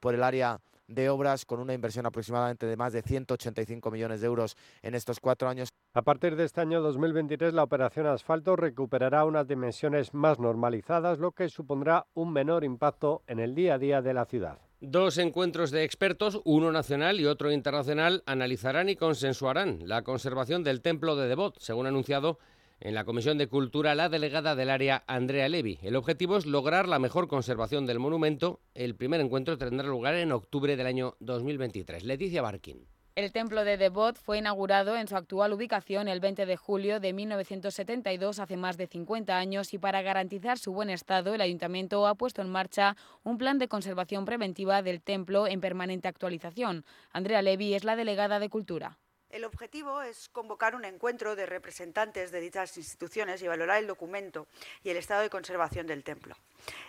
por 0.00 0.14
el 0.14 0.22
área 0.22 0.60
de 0.90 1.08
obras 1.08 1.44
con 1.44 1.60
una 1.60 1.72
inversión 1.72 2.04
aproximadamente 2.06 2.66
de 2.66 2.76
más 2.76 2.92
de 2.92 3.02
185 3.02 3.90
millones 3.90 4.20
de 4.20 4.26
euros 4.26 4.56
en 4.82 4.94
estos 4.94 5.20
cuatro 5.20 5.48
años. 5.48 5.70
A 5.94 6.02
partir 6.02 6.36
de 6.36 6.44
este 6.44 6.60
año 6.60 6.82
2023, 6.82 7.54
la 7.54 7.62
operación 7.62 8.06
asfalto 8.06 8.56
recuperará 8.56 9.24
unas 9.24 9.48
dimensiones 9.48 10.12
más 10.14 10.38
normalizadas, 10.38 11.18
lo 11.18 11.32
que 11.32 11.48
supondrá 11.48 12.06
un 12.14 12.32
menor 12.32 12.64
impacto 12.64 13.22
en 13.26 13.40
el 13.40 13.54
día 13.54 13.74
a 13.74 13.78
día 13.78 14.02
de 14.02 14.14
la 14.14 14.24
ciudad. 14.24 14.58
Dos 14.82 15.18
encuentros 15.18 15.70
de 15.70 15.84
expertos, 15.84 16.40
uno 16.44 16.72
nacional 16.72 17.20
y 17.20 17.26
otro 17.26 17.52
internacional, 17.52 18.22
analizarán 18.24 18.88
y 18.88 18.96
consensuarán 18.96 19.80
la 19.84 20.02
conservación 20.02 20.64
del 20.64 20.80
templo 20.80 21.16
de 21.16 21.28
Devot, 21.28 21.58
según 21.58 21.84
ha 21.84 21.90
anunciado 21.90 22.38
en 22.80 22.94
la 22.94 23.04
Comisión 23.04 23.38
de 23.38 23.46
Cultura 23.46 23.94
la 23.94 24.08
delegada 24.08 24.56
del 24.56 24.70
área 24.70 25.04
Andrea 25.06 25.48
Levi. 25.48 25.78
El 25.82 25.96
objetivo 25.96 26.36
es 26.36 26.46
lograr 26.46 26.88
la 26.88 26.98
mejor 26.98 27.28
conservación 27.28 27.86
del 27.86 27.98
monumento. 27.98 28.60
El 28.74 28.96
primer 28.96 29.20
encuentro 29.20 29.58
tendrá 29.58 29.86
lugar 29.86 30.14
en 30.14 30.32
octubre 30.32 30.76
del 30.76 30.86
año 30.86 31.16
2023. 31.20 32.04
Leticia 32.04 32.42
Barkin. 32.42 32.86
El 33.16 33.32
templo 33.32 33.64
de 33.64 33.76
Devot 33.76 34.16
fue 34.16 34.38
inaugurado 34.38 34.96
en 34.96 35.08
su 35.08 35.16
actual 35.16 35.52
ubicación 35.52 36.08
el 36.08 36.20
20 36.20 36.46
de 36.46 36.56
julio 36.56 37.00
de 37.00 37.12
1972, 37.12 38.38
hace 38.38 38.56
más 38.56 38.76
de 38.78 38.86
50 38.86 39.36
años, 39.36 39.74
y 39.74 39.78
para 39.78 40.00
garantizar 40.00 40.58
su 40.58 40.72
buen 40.72 40.88
estado, 40.90 41.34
el 41.34 41.40
ayuntamiento 41.40 42.06
ha 42.06 42.14
puesto 42.14 42.40
en 42.40 42.48
marcha 42.48 42.96
un 43.24 43.36
plan 43.36 43.58
de 43.58 43.68
conservación 43.68 44.24
preventiva 44.24 44.80
del 44.82 45.02
templo 45.02 45.48
en 45.48 45.60
permanente 45.60 46.08
actualización. 46.08 46.84
Andrea 47.12 47.42
Levi 47.42 47.74
es 47.74 47.84
la 47.84 47.96
delegada 47.96 48.38
de 48.38 48.48
Cultura. 48.48 48.96
El 49.30 49.44
objetivo 49.44 50.02
es 50.02 50.28
convocar 50.28 50.74
un 50.74 50.84
encuentro 50.84 51.36
de 51.36 51.46
representantes 51.46 52.32
de 52.32 52.40
dichas 52.40 52.76
instituciones 52.76 53.40
y 53.40 53.46
valorar 53.46 53.78
el 53.78 53.86
documento 53.86 54.48
y 54.82 54.90
el 54.90 54.96
estado 54.96 55.22
de 55.22 55.30
conservación 55.30 55.86
del 55.86 56.02
templo. 56.02 56.34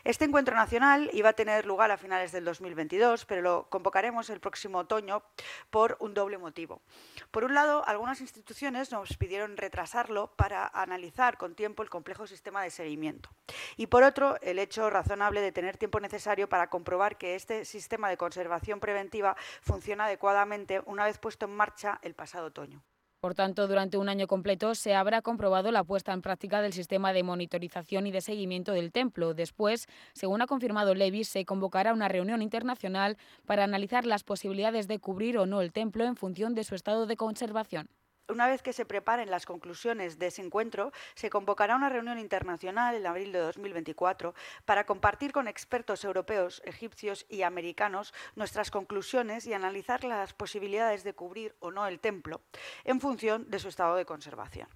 Este 0.04 0.26
encuentro 0.26 0.56
nacional 0.56 1.10
iba 1.14 1.30
a 1.30 1.34
tener 1.34 1.66
lugar 1.66 1.92
a 1.92 1.98
finales 1.98 2.32
del 2.32 2.46
2022, 2.46 3.26
pero 3.26 3.42
lo 3.42 3.70
convocaremos 3.70 4.30
el 4.30 4.40
próximo 4.40 4.80
otoño 4.80 5.24
por 5.70 5.98
un 6.00 6.14
doble 6.14 6.38
motivo. 6.38 6.82
Por 7.30 7.44
un 7.44 7.54
lado, 7.54 7.86
algunas 7.88 8.22
instituciones 8.22 8.92
nos 8.92 9.16
pidieron 9.18 9.58
retrasarlo 9.58 10.34
para 10.36 10.68
analizar 10.68 11.38
con 11.38 11.56
tiempo 11.56 11.84
el 11.84 11.90
complejo 11.90 12.28
sistema 12.28 12.64
de 12.64 12.72
seguimiento. 12.72 13.30
Y 13.78 13.88
por 13.88 14.04
otro, 14.04 14.40
el 14.42 14.60
hecho 14.60 14.90
razonable 14.90 15.42
de 15.42 15.52
tener 15.52 15.78
tiempo 15.78 16.00
necesario 16.00 16.50
para 16.50 16.70
comprobar 16.70 17.18
que 17.18 17.36
este 17.36 17.66
sistema 17.66 18.10
de 18.10 18.18
conservación 18.18 18.80
preventiva 18.80 19.36
funciona 19.62 20.06
adecuadamente 20.06 20.82
una 20.86 21.06
vez 21.06 21.18
puesto 21.18 21.46
en 21.46 21.56
marcha 21.56 22.00
el 22.02 22.16
pasado 22.16 22.48
otoño. 22.48 22.82
Por 23.22 23.36
tanto, 23.36 23.68
durante 23.68 24.00
un 24.00 24.10
año 24.10 24.26
completo 24.26 24.74
se 24.74 24.96
habrá 24.96 25.22
comprobado 25.22 25.72
la 25.72 25.84
puesta 25.84 26.12
en 26.12 26.24
práctica 26.24 26.60
del 26.60 26.74
sistema 26.74 27.14
de 27.14 27.22
monitorización 27.22 28.08
y 28.08 28.12
de 28.12 28.20
seguimiento 28.20 28.72
del 28.72 28.92
templo. 28.92 29.36
Después, 29.36 29.86
según 30.14 30.42
ha 30.42 30.48
confirmado 30.48 30.96
Levis, 30.96 31.28
se 31.28 31.46
convocará 31.46 31.94
una 31.94 32.08
reunión 32.08 32.42
internacional 32.42 33.18
para 33.46 33.64
analizar 33.64 34.08
las 34.08 34.24
posibilidades 34.24 34.88
de 34.88 34.98
cubrir 34.98 35.38
o 35.38 35.46
no 35.46 35.62
el 35.62 35.72
templo 35.72 36.04
en 36.04 36.16
función 36.16 36.56
de 36.56 36.64
su 36.64 36.74
estado 36.74 37.06
de 37.06 37.16
conservación. 37.16 37.90
Una 38.32 38.48
vez 38.48 38.62
que 38.62 38.72
se 38.72 38.86
preparen 38.86 39.30
las 39.30 39.46
conclusiones 39.46 40.18
de 40.18 40.28
ese 40.28 40.42
encuentro, 40.42 40.94
se 41.16 41.30
convocará 41.30 41.76
una 41.76 41.90
reunión 41.90 42.18
internacional 42.18 42.96
en 42.96 43.06
abril 43.06 43.34
de 43.34 43.40
2024 43.40 44.34
para 44.64 44.86
compartir 44.86 45.34
con 45.34 45.50
expertos 45.50 46.06
europeos, 46.06 46.62
egipcios 46.66 47.26
y 47.28 47.42
americanos 47.42 48.14
nuestras 48.36 48.72
conclusiones 48.72 49.46
y 49.48 49.54
analizar 49.54 50.06
las 50.06 50.34
posibilidades 50.34 51.04
de 51.04 51.14
cubrir 51.14 51.56
o 51.60 51.72
no 51.72 51.86
el 51.88 52.00
templo 52.00 52.40
en 52.86 53.02
función 53.02 53.50
de 53.52 53.60
su 53.60 53.68
estado 53.68 53.98
de 53.98 54.06
conservación. 54.06 54.70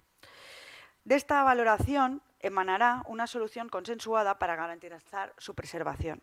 De 1.04 1.14
esta 1.14 1.42
valoración 1.42 2.20
emanará 2.40 3.04
una 3.06 3.26
solución 3.26 3.70
consensuada 3.70 4.38
para 4.38 4.56
garantizar 4.56 5.32
su 5.38 5.54
preservación. 5.54 6.22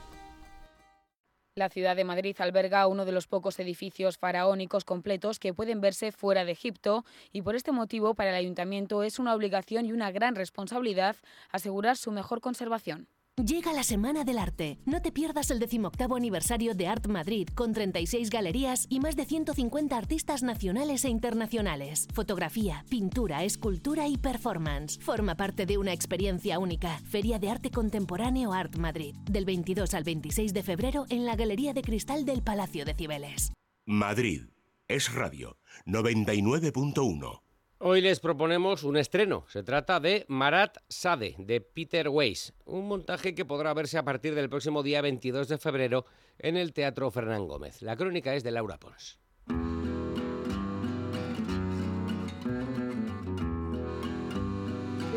La 1.61 1.69
ciudad 1.69 1.95
de 1.95 2.03
Madrid 2.03 2.35
alberga 2.39 2.87
uno 2.87 3.05
de 3.05 3.11
los 3.11 3.27
pocos 3.27 3.59
edificios 3.59 4.17
faraónicos 4.17 4.83
completos 4.83 5.37
que 5.37 5.53
pueden 5.53 5.79
verse 5.79 6.11
fuera 6.11 6.43
de 6.43 6.53
Egipto 6.53 7.05
y 7.31 7.43
por 7.43 7.55
este 7.55 7.71
motivo 7.71 8.15
para 8.15 8.31
el 8.31 8.35
ayuntamiento 8.35 9.03
es 9.03 9.19
una 9.19 9.35
obligación 9.35 9.85
y 9.85 9.91
una 9.91 10.09
gran 10.09 10.33
responsabilidad 10.33 11.17
asegurar 11.51 11.97
su 11.97 12.11
mejor 12.11 12.41
conservación. 12.41 13.07
Llega 13.37 13.73
la 13.73 13.83
Semana 13.83 14.23
del 14.23 14.37
Arte. 14.37 14.77
No 14.85 15.01
te 15.01 15.11
pierdas 15.11 15.49
el 15.51 15.59
decimoctavo 15.59 16.15
aniversario 16.15 16.75
de 16.75 16.87
Art 16.87 17.07
Madrid, 17.07 17.47
con 17.55 17.73
36 17.73 18.29
galerías 18.29 18.85
y 18.87 18.99
más 18.99 19.15
de 19.15 19.25
150 19.25 19.97
artistas 19.97 20.43
nacionales 20.43 21.05
e 21.05 21.09
internacionales. 21.09 22.07
Fotografía, 22.13 22.85
pintura, 22.89 23.43
escultura 23.43 24.07
y 24.07 24.17
performance. 24.17 24.99
Forma 24.99 25.35
parte 25.35 25.65
de 25.65 25.77
una 25.79 25.91
experiencia 25.91 26.59
única. 26.59 26.99
Feria 27.09 27.39
de 27.39 27.49
Arte 27.49 27.71
Contemporáneo 27.71 28.53
Art 28.53 28.75
Madrid, 28.75 29.15
del 29.23 29.45
22 29.45 29.93
al 29.95 30.03
26 30.03 30.53
de 30.53 30.61
febrero 30.61 31.05
en 31.09 31.25
la 31.25 31.35
Galería 31.35 31.73
de 31.73 31.81
Cristal 31.81 32.25
del 32.25 32.43
Palacio 32.43 32.85
de 32.85 32.93
Cibeles. 32.93 33.53
Madrid. 33.85 34.43
Es 34.87 35.11
Radio 35.13 35.57
99.1. 35.85 37.50
Hoy 37.83 37.99
les 38.01 38.19
proponemos 38.19 38.83
un 38.83 38.95
estreno. 38.95 39.43
Se 39.47 39.63
trata 39.63 39.99
de 39.99 40.23
Marat 40.27 40.77
Sade, 40.87 41.33
de 41.39 41.61
Peter 41.61 42.09
Weiss, 42.09 42.53
un 42.65 42.87
montaje 42.87 43.33
que 43.33 43.43
podrá 43.43 43.73
verse 43.73 43.97
a 43.97 44.03
partir 44.03 44.35
del 44.35 44.49
próximo 44.49 44.83
día 44.83 45.01
22 45.01 45.47
de 45.47 45.57
febrero 45.57 46.05
en 46.37 46.57
el 46.57 46.73
Teatro 46.73 47.09
Fernán 47.09 47.47
Gómez. 47.47 47.81
La 47.81 47.95
crónica 47.95 48.35
es 48.35 48.43
de 48.43 48.51
Laura 48.51 48.77
Pons. 48.77 49.17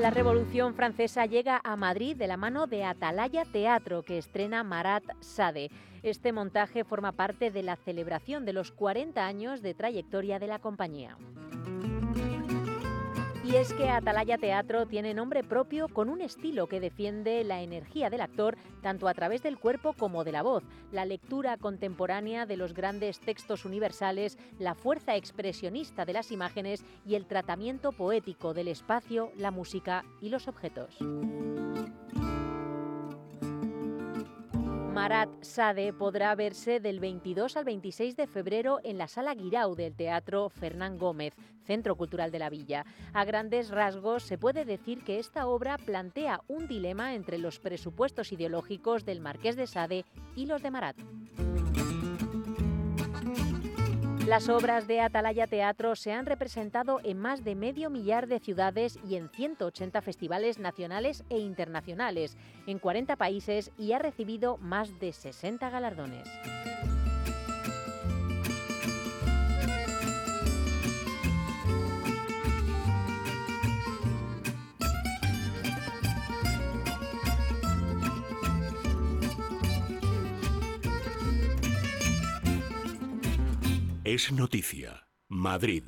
La 0.00 0.09
Revolución 0.11 0.74
Francesa 0.74 1.27
llega 1.27 1.61
a 1.62 1.77
Madrid 1.77 2.16
de 2.16 2.29
la 2.29 2.38
mano 2.38 2.66
de 2.66 2.85
Atalaya 2.85 3.44
Teatro, 3.44 4.03
que 4.03 4.16
estrena 4.16 4.64
Marat 4.64 5.05
Sade. 5.20 5.70
Este 6.03 6.33
montaje 6.33 6.85
forma 6.85 7.12
parte 7.12 7.50
de 7.50 7.62
la 7.62 7.77
celebración 7.77 8.46
de 8.46 8.55
los 8.55 8.70
40 8.70 9.27
años 9.27 9.61
de 9.61 9.74
trayectoria 9.74 10.38
de 10.38 10.46
la 10.46 10.61
compañía. 10.61 11.18
Y 13.45 13.57
es 13.57 13.75
que 13.75 13.91
Atalaya 13.91 14.39
Teatro 14.39 14.87
tiene 14.87 15.13
nombre 15.13 15.45
propio 15.45 15.89
con 15.89 16.09
un 16.09 16.23
estilo 16.23 16.67
que 16.67 16.81
defiende 16.81 17.45
la 17.45 17.61
energía 17.61 18.09
del 18.09 18.23
actor 18.23 18.57
tanto 18.81 19.07
a 19.07 19.13
través 19.13 19.43
del 19.43 19.59
cuerpo 19.59 19.93
como 19.93 20.25
de 20.25 20.33
la 20.33 20.43
voz, 20.43 20.65
la 20.93 21.05
lectura 21.05 21.59
contemporánea 21.59 22.47
de 22.47 22.57
los 22.57 22.73
grandes 22.73 23.21
textos 23.21 23.67
universales, 23.67 24.39
la 24.59 24.75
fuerza 24.75 25.15
expresionista 25.15 26.07
de 26.07 26.15
las 26.15 26.33
imágenes 26.33 26.87
y 27.05 27.17
el 27.17 27.27
tratamiento 27.27 27.93
poético 27.93 28.55
del 28.55 28.69
espacio, 28.69 29.31
la 29.37 29.51
música 29.51 30.07
y 30.23 30.31
los 30.31 30.49
objetos. 30.49 30.97
Marat 34.95 35.29
Sade 35.43 35.93
podrá 35.93 36.33
verse 36.37 36.79
del 36.79 37.01
22 37.01 37.57
al 37.57 37.65
26 37.65 38.17
de 38.17 38.29
febrero 38.29 38.79
en 38.85 38.97
la 38.97 39.09
Sala 39.09 39.35
Guirau 39.35 39.75
del 39.75 39.97
Teatro 39.97 40.49
Fernán 40.51 40.99
Gómez, 40.99 41.35
Centro 41.65 41.97
Cultural 41.97 42.31
de 42.31 42.39
la 42.39 42.49
Villa. 42.49 42.87
A 43.13 43.25
grandes 43.25 43.71
rasgos 43.71 44.23
se 44.23 44.39
puede 44.39 44.65
decir 44.65 45.03
que 45.03 45.19
esta 45.19 45.49
obra 45.49 45.79
plantea 45.79 46.43
un 46.47 46.69
dilema 46.69 47.15
entre 47.15 47.39
los 47.39 47.59
presupuestos 47.59 48.31
ideológicos 48.31 49.05
del 49.05 49.21
Marqués 49.21 49.57
de 49.57 49.67
Sade 49.67 50.05
y 50.37 50.47
los 50.47 50.63
de 50.63 50.71
Marat. 50.71 50.97
Las 54.27 54.49
obras 54.49 54.87
de 54.87 55.03
Atalaya 55.03 55.47
Teatro 55.47 55.95
se 55.97 56.11
han 56.13 56.25
representado 56.25 56.99
en 57.05 57.19
más 57.19 57.45
de 57.45 57.55
medio 57.55 57.91
millar 57.91 58.27
de 58.27 58.41
ciudades 58.41 58.99
y 59.07 59.17
en 59.17 59.29
180 59.29 60.01
festivales 60.01 60.59
nacionales 60.59 61.25
e 61.29 61.39
internacionales, 61.39 62.39
en 62.67 62.79
40 62.79 63.17
países 63.17 63.71
y 63.77 63.93
ha 63.93 63.99
recibido 63.99 64.57
más 64.57 64.99
de 64.99 65.13
60 65.13 65.69
galardones. 65.69 66.27
Es 84.14 84.31
noticia. 84.31 85.09
Madrid. 85.29 85.83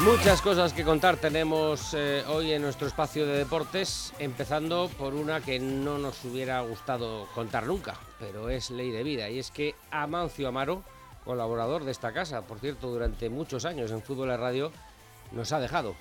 Muchas 0.00 0.40
cosas 0.40 0.72
que 0.72 0.82
contar 0.82 1.18
tenemos 1.18 1.92
eh, 1.92 2.24
hoy 2.28 2.52
en 2.52 2.62
nuestro 2.62 2.86
espacio 2.86 3.26
de 3.26 3.36
deportes, 3.36 4.14
empezando 4.18 4.88
por 4.96 5.12
una 5.12 5.42
que 5.42 5.60
no 5.60 5.98
nos 5.98 6.24
hubiera 6.24 6.62
gustado 6.62 7.26
contar 7.34 7.66
nunca, 7.66 7.96
pero 8.18 8.48
es 8.48 8.70
ley 8.70 8.90
de 8.90 9.02
vida, 9.02 9.28
y 9.28 9.38
es 9.38 9.50
que 9.50 9.74
Amancio 9.90 10.48
Amaro, 10.48 10.82
colaborador 11.22 11.84
de 11.84 11.90
esta 11.90 12.14
casa, 12.14 12.46
por 12.46 12.60
cierto, 12.60 12.90
durante 12.90 13.28
muchos 13.28 13.66
años 13.66 13.90
en 13.90 14.00
Fútbol 14.00 14.28
de 14.28 14.38
Radio, 14.38 14.72
nos 15.32 15.52
ha 15.52 15.60
dejado. 15.60 15.94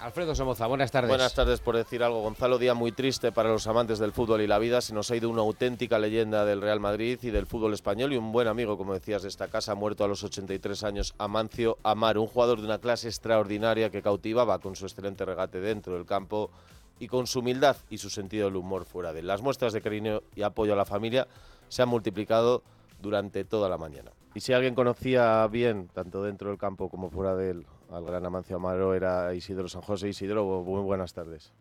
Alfredo 0.00 0.34
Somoza, 0.34 0.66
buenas 0.66 0.90
tardes. 0.90 1.08
Buenas 1.08 1.34
tardes 1.34 1.60
por 1.60 1.76
decir 1.76 2.02
algo. 2.02 2.20
Gonzalo, 2.22 2.58
día 2.58 2.74
muy 2.74 2.92
triste 2.92 3.32
para 3.32 3.48
los 3.50 3.66
amantes 3.66 3.98
del 3.98 4.12
fútbol 4.12 4.40
y 4.40 4.46
la 4.46 4.58
vida. 4.58 4.80
Se 4.80 4.94
nos 4.94 5.10
ha 5.10 5.16
ido 5.16 5.30
una 5.30 5.42
auténtica 5.42 5.98
leyenda 5.98 6.44
del 6.44 6.60
Real 6.60 6.80
Madrid 6.80 7.18
y 7.22 7.30
del 7.30 7.46
fútbol 7.46 7.72
español 7.72 8.12
y 8.12 8.16
un 8.16 8.32
buen 8.32 8.48
amigo, 8.48 8.76
como 8.76 8.94
decías, 8.94 9.22
de 9.22 9.28
esta 9.28 9.48
casa, 9.48 9.74
muerto 9.74 10.04
a 10.04 10.08
los 10.08 10.22
83 10.22 10.84
años, 10.84 11.14
Amancio 11.18 11.78
Amar, 11.82 12.18
un 12.18 12.26
jugador 12.26 12.60
de 12.60 12.66
una 12.66 12.78
clase 12.78 13.08
extraordinaria 13.08 13.90
que 13.90 14.02
cautivaba 14.02 14.58
con 14.58 14.76
su 14.76 14.86
excelente 14.86 15.24
regate 15.24 15.60
dentro 15.60 15.94
del 15.94 16.04
campo 16.04 16.50
y 16.98 17.08
con 17.08 17.26
su 17.26 17.40
humildad 17.40 17.76
y 17.90 17.98
su 17.98 18.10
sentido 18.10 18.46
del 18.46 18.56
humor 18.56 18.84
fuera 18.84 19.12
de 19.12 19.20
él. 19.20 19.26
Las 19.26 19.42
muestras 19.42 19.72
de 19.72 19.80
cariño 19.80 20.22
y 20.34 20.42
apoyo 20.42 20.72
a 20.72 20.76
la 20.76 20.84
familia 20.84 21.26
se 21.68 21.82
han 21.82 21.88
multiplicado 21.88 22.62
durante 23.00 23.44
toda 23.44 23.68
la 23.68 23.78
mañana. 23.78 24.12
Y 24.34 24.40
si 24.40 24.52
alguien 24.52 24.74
conocía 24.74 25.46
bien, 25.46 25.88
tanto 25.88 26.22
dentro 26.22 26.50
del 26.50 26.58
campo 26.58 26.88
como 26.88 27.10
fuera 27.10 27.34
de 27.34 27.50
él, 27.50 27.66
al 27.90 28.04
gran 28.04 28.24
Amancio 28.26 28.56
Amaro 28.56 28.94
era 28.94 29.32
Isidro 29.34 29.68
San 29.68 29.82
José. 29.82 30.08
Isidro, 30.08 30.44
muy 30.62 30.82
buenas 30.82 31.14
tardes. 31.14 31.52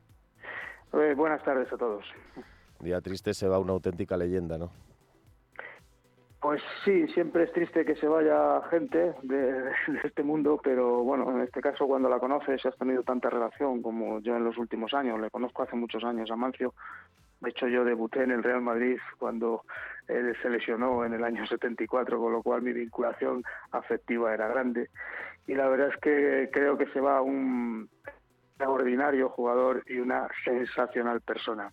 Eh, 0.94 1.14
buenas 1.16 1.44
tardes 1.44 1.72
a 1.72 1.78
todos. 1.78 2.06
Día 2.80 3.02
triste 3.02 3.34
se 3.34 3.48
va 3.48 3.60
una 3.60 3.74
auténtica 3.74 4.18
leyenda, 4.18 4.58
¿no? 4.58 4.72
Pues 6.46 6.62
sí, 6.84 7.08
siempre 7.08 7.46
es 7.46 7.52
triste 7.54 7.86
que 7.86 7.96
se 7.96 8.08
vaya 8.08 8.62
gente 8.70 9.16
de, 9.24 9.72
este 10.04 10.22
mundo, 10.22 10.62
pero 10.64 11.04
bueno, 11.04 11.32
en 11.32 11.42
este 11.42 11.60
caso 11.60 11.88
cuando 11.88 12.08
la 12.08 12.20
conoces 12.20 12.64
has 12.66 12.78
tenido 12.78 13.02
tanta 13.02 13.32
relación 13.32 13.82
como 13.82 14.20
yo 14.20 14.36
en 14.36 14.44
los 14.44 14.56
últimos 14.60 14.94
años, 14.94 15.20
le 15.20 15.32
conozco 15.32 15.64
hace 15.64 15.76
muchos 15.76 16.04
años 16.04 16.30
a 16.30 16.36
Mancio, 16.36 16.76
de 17.42 17.50
hecho 17.50 17.68
yo 17.68 17.84
debuté 17.84 18.22
en 18.22 18.30
el 18.30 18.44
Real 18.44 18.62
Madrid 18.62 18.98
cuando 19.18 19.64
él 20.08 20.36
se 20.40 20.52
lesionó 20.52 21.04
en 21.04 21.14
el 21.14 21.24
año 21.24 21.48
74, 21.48 22.20
con 22.20 22.32
lo 22.32 22.44
cual 22.44 22.62
mi 22.62 22.74
vinculación 22.74 23.44
afectiva 23.72 24.32
era 24.32 24.48
grande 24.48 24.92
y 25.48 25.54
la 25.54 25.68
verdad 25.68 25.90
es 25.90 25.98
que 25.98 26.50
creo 26.52 26.78
que 26.78 26.88
se 26.88 27.00
va 27.00 27.22
un 27.22 27.90
extraordinario 28.50 29.30
jugador 29.30 29.84
y 29.88 29.98
una 29.98 30.28
sensacional 30.44 31.22
persona. 31.22 31.72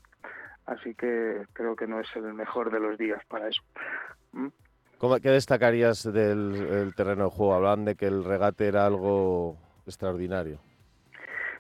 Así 0.67 0.95
que 0.95 1.45
creo 1.53 1.77
que 1.77 1.87
no 1.87 2.01
es 2.01 2.09
el 2.17 2.35
mejor 2.35 2.71
de 2.71 2.81
los 2.81 2.99
días 2.99 3.25
para 3.27 3.49
eso. 3.49 3.63
¿Mm? 4.33 4.49
¿Qué 5.21 5.31
destacarías 5.31 6.05
del 6.13 6.93
terreno 6.97 7.25
de 7.25 7.31
juego? 7.31 7.55
Hablan 7.55 7.85
de 7.85 7.97
que 7.97 8.07
el 8.07 8.25
regate 8.25 8.69
era 8.69 8.87
algo 8.87 9.57
extraordinario. 9.85 10.61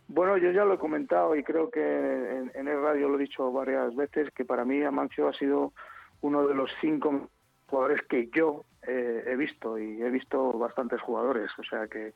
Bueno, 0.07 0.37
yo 0.37 0.51
ya 0.53 0.64
lo 0.64 0.75
he 0.75 0.79
comentado 0.79 1.35
y 1.35 1.42
creo 1.42 1.70
que 1.70 1.81
en, 1.81 2.53
en, 2.55 2.68
el 2.68 2.81
radio 2.81 3.09
lo 3.09 3.16
he 3.16 3.22
dicho 3.22 3.51
varias 3.51 3.96
veces, 3.96 4.31
que 4.35 4.44
para 4.44 4.64
mí 4.64 4.83
Amancio 4.83 5.29
ha 5.29 5.33
sido 5.33 5.72
uno 6.20 6.46
de 6.46 6.55
los 6.55 6.70
cinco 6.81 7.29
jugadores 7.66 8.03
que 8.09 8.29
yo 8.33 8.64
eh, 8.87 9.25
he 9.27 9.37
visto 9.37 9.79
y 9.79 10.03
he 10.03 10.11
visto 10.11 10.53
bastantes 10.59 11.01
jugadores, 11.01 11.51
o 11.59 11.62
sea 11.62 11.87
que 11.87 12.14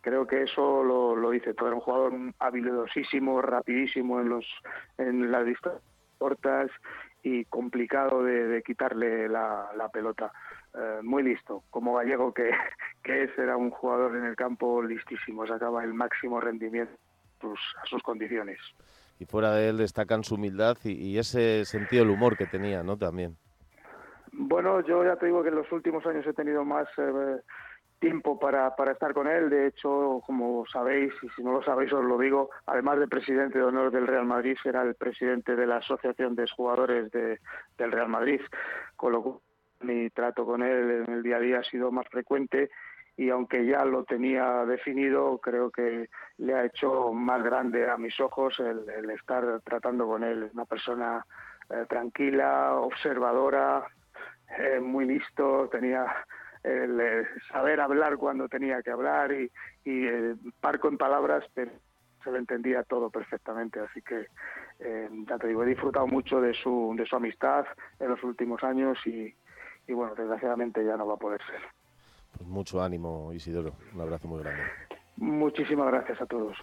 creo 0.00 0.26
que 0.26 0.42
eso 0.42 0.82
lo, 0.84 1.16
lo 1.16 1.30
dice 1.30 1.54
todo. 1.54 1.68
Era 1.68 1.76
un 1.76 1.82
jugador 1.82 2.12
habilidosísimo, 2.38 3.42
rapidísimo 3.42 4.20
en 4.20 4.28
los 4.28 4.46
en 4.98 5.30
las 5.30 5.44
distancias 5.44 5.82
cortas 6.18 6.70
y 7.22 7.44
complicado 7.46 8.22
de, 8.22 8.62
quitarle 8.64 9.28
la, 9.28 9.90
pelota. 9.92 10.32
Eh, 10.74 11.00
muy 11.02 11.22
listo, 11.22 11.62
como 11.70 11.94
gallego 11.94 12.32
que, 12.32 12.50
que 13.02 13.24
es, 13.24 13.38
era 13.38 13.56
un 13.56 13.70
jugador 13.70 14.16
en 14.16 14.24
el 14.24 14.36
campo 14.36 14.82
listísimo, 14.82 15.46
sacaba 15.46 15.84
el 15.84 15.94
máximo 15.94 16.40
rendimiento 16.40 16.92
a 17.42 17.86
sus 17.86 18.02
condiciones. 18.02 18.58
Y 19.18 19.26
fuera 19.26 19.52
de 19.52 19.68
él 19.68 19.78
destacan 19.78 20.24
su 20.24 20.34
humildad 20.34 20.76
y 20.84 21.18
ese 21.18 21.64
sentido 21.64 22.04
del 22.04 22.14
humor 22.14 22.36
que 22.36 22.46
tenía, 22.46 22.82
¿no? 22.82 22.96
También. 22.96 23.36
Bueno, 24.36 24.80
yo 24.80 25.04
ya 25.04 25.16
te 25.16 25.26
digo 25.26 25.42
que 25.42 25.50
en 25.50 25.54
los 25.54 25.70
últimos 25.70 26.04
años 26.06 26.26
he 26.26 26.32
tenido 26.32 26.64
más 26.64 26.88
eh, 26.98 27.40
tiempo 28.00 28.38
para, 28.38 28.74
para 28.74 28.92
estar 28.92 29.14
con 29.14 29.28
él. 29.28 29.48
De 29.48 29.68
hecho, 29.68 30.20
como 30.26 30.66
sabéis, 30.66 31.12
y 31.22 31.28
si 31.30 31.42
no 31.42 31.52
lo 31.52 31.62
sabéis 31.62 31.92
os 31.92 32.04
lo 32.04 32.18
digo, 32.18 32.50
además 32.66 32.98
de 32.98 33.06
presidente 33.06 33.58
de 33.58 33.64
honor 33.64 33.92
del 33.92 34.08
Real 34.08 34.26
Madrid, 34.26 34.56
era 34.64 34.82
el 34.82 34.96
presidente 34.96 35.54
de 35.54 35.66
la 35.66 35.76
Asociación 35.76 36.34
de 36.34 36.48
Jugadores 36.48 37.12
de, 37.12 37.38
del 37.78 37.92
Real 37.92 38.08
Madrid, 38.08 38.40
con 38.96 39.12
lo 39.12 39.22
cual 39.22 39.38
mi 39.80 40.10
trato 40.10 40.44
con 40.44 40.62
él 40.62 41.04
en 41.06 41.12
el 41.12 41.22
día 41.22 41.36
a 41.36 41.40
día 41.40 41.58
ha 41.58 41.64
sido 41.64 41.92
más 41.92 42.08
frecuente 42.08 42.70
y 43.16 43.30
aunque 43.30 43.64
ya 43.64 43.84
lo 43.84 44.04
tenía 44.04 44.64
definido, 44.64 45.38
creo 45.38 45.70
que 45.70 46.08
le 46.38 46.54
ha 46.54 46.64
hecho 46.64 47.12
más 47.12 47.42
grande 47.44 47.88
a 47.88 47.96
mis 47.96 48.18
ojos 48.18 48.58
el, 48.58 49.10
estar 49.10 49.60
tratando 49.62 50.06
con 50.06 50.24
él. 50.24 50.50
Una 50.52 50.64
persona 50.64 51.24
eh, 51.70 51.84
tranquila, 51.88 52.74
observadora, 52.74 53.86
eh, 54.58 54.80
muy 54.80 55.06
listo, 55.06 55.68
tenía 55.70 56.06
el 56.62 57.00
eh, 57.00 57.26
saber 57.50 57.80
hablar 57.80 58.16
cuando 58.16 58.48
tenía 58.48 58.82
que 58.82 58.90
hablar 58.90 59.32
y, 59.32 59.50
y 59.84 60.06
eh, 60.06 60.34
parco 60.60 60.88
en 60.88 60.98
palabras, 60.98 61.44
pero 61.54 61.70
se 62.22 62.30
lo 62.30 62.38
entendía 62.38 62.82
todo 62.82 63.10
perfectamente. 63.10 63.80
Así 63.80 64.00
que, 64.00 64.28
ya 65.28 65.38
te 65.38 65.46
digo, 65.46 65.62
he 65.62 65.66
disfrutado 65.66 66.06
mucho 66.06 66.40
de 66.40 66.54
su, 66.54 66.94
de 66.96 67.04
su 67.04 67.16
amistad 67.16 67.66
en 68.00 68.08
los 68.08 68.22
últimos 68.24 68.62
años 68.64 68.98
y, 69.06 69.34
y 69.86 69.92
bueno, 69.92 70.14
desgraciadamente 70.14 70.84
ya 70.84 70.96
no 70.96 71.06
va 71.06 71.14
a 71.14 71.18
poder 71.18 71.40
ser. 71.44 71.60
Pues 72.36 72.48
mucho 72.48 72.82
ánimo, 72.82 73.32
Isidoro. 73.32 73.74
Un 73.94 74.00
abrazo 74.00 74.26
muy 74.26 74.42
grande. 74.42 74.62
Muchísimas 75.16 75.86
gracias 75.88 76.20
a 76.20 76.26
todos. 76.26 76.56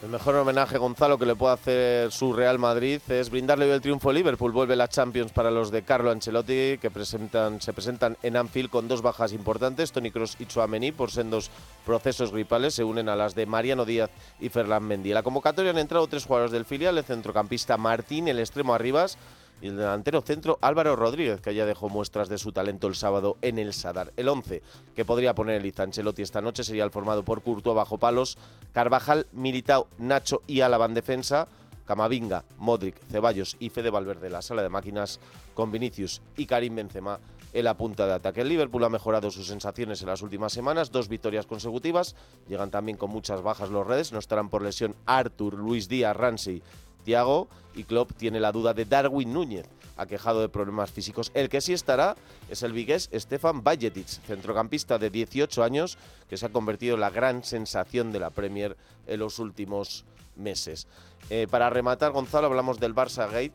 El 0.00 0.10
mejor 0.10 0.36
homenaje, 0.36 0.78
Gonzalo, 0.78 1.18
que 1.18 1.26
le 1.26 1.34
puede 1.34 1.54
hacer 1.54 2.12
su 2.12 2.32
Real 2.32 2.56
Madrid 2.60 3.00
es 3.08 3.30
brindarle 3.30 3.72
el 3.72 3.80
triunfo 3.80 4.10
a 4.10 4.12
Liverpool. 4.12 4.52
Vuelve 4.52 4.76
la 4.76 4.86
Champions 4.86 5.32
para 5.32 5.50
los 5.50 5.72
de 5.72 5.82
Carlo 5.82 6.12
Ancelotti, 6.12 6.78
que 6.78 6.88
presentan, 6.88 7.60
se 7.60 7.72
presentan 7.72 8.16
en 8.22 8.36
Anfield 8.36 8.70
con 8.70 8.86
dos 8.86 9.02
bajas 9.02 9.32
importantes. 9.32 9.90
Tony 9.90 10.12
Cross 10.12 10.36
y 10.38 10.46
Chouameni, 10.46 10.92
por 10.92 11.10
sendos 11.10 11.50
procesos 11.84 12.30
gripales, 12.30 12.74
se 12.74 12.84
unen 12.84 13.08
a 13.08 13.16
las 13.16 13.34
de 13.34 13.46
Mariano 13.46 13.84
Díaz 13.84 14.10
y 14.38 14.50
Ferland 14.50 14.86
Mendy. 14.86 15.10
En 15.10 15.14
la 15.14 15.24
convocatoria 15.24 15.72
han 15.72 15.78
entrado 15.78 16.06
tres 16.06 16.26
jugadores 16.26 16.52
del 16.52 16.64
filial, 16.64 16.96
el 16.96 17.02
centrocampista 17.02 17.76
Martín, 17.76 18.28
el 18.28 18.38
extremo 18.38 18.74
Arribas, 18.74 19.18
y 19.60 19.68
el 19.68 19.76
delantero 19.76 20.20
centro 20.20 20.58
Álvaro 20.60 20.96
Rodríguez, 20.96 21.40
que 21.40 21.54
ya 21.54 21.66
dejó 21.66 21.88
muestras 21.88 22.28
de 22.28 22.38
su 22.38 22.52
talento 22.52 22.86
el 22.86 22.94
sábado 22.94 23.36
en 23.42 23.58
el 23.58 23.72
Sadar. 23.72 24.12
El 24.16 24.28
11 24.28 24.62
que 24.94 25.04
podría 25.04 25.34
poner 25.34 25.60
el 25.60 25.66
Izanchelotti 25.66 26.22
esta 26.22 26.40
noche 26.40 26.64
sería 26.64 26.84
el 26.84 26.90
formado 26.90 27.24
por 27.24 27.42
Courtois 27.42 27.76
bajo 27.76 27.98
palos, 27.98 28.38
Carvajal, 28.72 29.26
Militao, 29.32 29.88
Nacho 29.98 30.42
y 30.46 30.60
Álava 30.60 30.86
en 30.86 30.94
defensa, 30.94 31.48
Camavinga, 31.86 32.44
Modric, 32.58 32.96
Ceballos 33.10 33.56
y 33.58 33.70
Fede 33.70 33.90
Valverde 33.90 34.30
la 34.30 34.42
sala 34.42 34.62
de 34.62 34.68
máquinas 34.68 35.20
con 35.54 35.72
Vinicius 35.72 36.20
y 36.36 36.46
Karim 36.46 36.76
Benzema 36.76 37.18
en 37.52 37.64
la 37.64 37.76
punta 37.76 38.06
de 38.06 38.12
ataque. 38.12 38.42
El 38.42 38.48
Liverpool 38.48 38.84
ha 38.84 38.90
mejorado 38.90 39.30
sus 39.30 39.46
sensaciones 39.46 40.02
en 40.02 40.08
las 40.08 40.22
últimas 40.22 40.52
semanas, 40.52 40.92
dos 40.92 41.08
victorias 41.08 41.46
consecutivas, 41.46 42.14
llegan 42.46 42.70
también 42.70 42.98
con 42.98 43.10
muchas 43.10 43.42
bajas 43.42 43.70
los 43.70 43.86
redes, 43.86 44.12
no 44.12 44.18
estarán 44.18 44.50
por 44.50 44.62
lesión 44.62 44.94
Arthur, 45.06 45.54
Luis 45.54 45.88
Díaz, 45.88 46.14
Ramsey 46.14 46.62
Thiago 47.04 47.48
y 47.74 47.84
Klopp 47.84 48.12
tiene 48.12 48.40
la 48.40 48.52
duda 48.52 48.74
de 48.74 48.84
Darwin 48.84 49.32
Núñez, 49.32 49.66
aquejado 49.96 50.40
de 50.40 50.48
problemas 50.48 50.90
físicos. 50.90 51.30
El 51.34 51.48
que 51.48 51.60
sí 51.60 51.72
estará 51.72 52.16
es 52.48 52.62
el 52.62 52.72
vigués 52.72 53.10
Stefan 53.12 53.62
Bajetic, 53.62 54.06
centrocampista 54.06 54.98
de 54.98 55.10
18 55.10 55.62
años 55.62 55.98
que 56.28 56.36
se 56.36 56.46
ha 56.46 56.52
convertido 56.52 56.94
en 56.94 57.00
la 57.00 57.10
gran 57.10 57.44
sensación 57.44 58.12
de 58.12 58.20
la 58.20 58.30
Premier 58.30 58.76
en 59.06 59.20
los 59.20 59.38
últimos 59.38 60.04
meses. 60.36 60.86
Eh, 61.30 61.46
para 61.50 61.70
rematar, 61.70 62.12
Gonzalo, 62.12 62.46
hablamos 62.46 62.80
del 62.80 62.94
Barça 62.94 63.30
Gate 63.30 63.54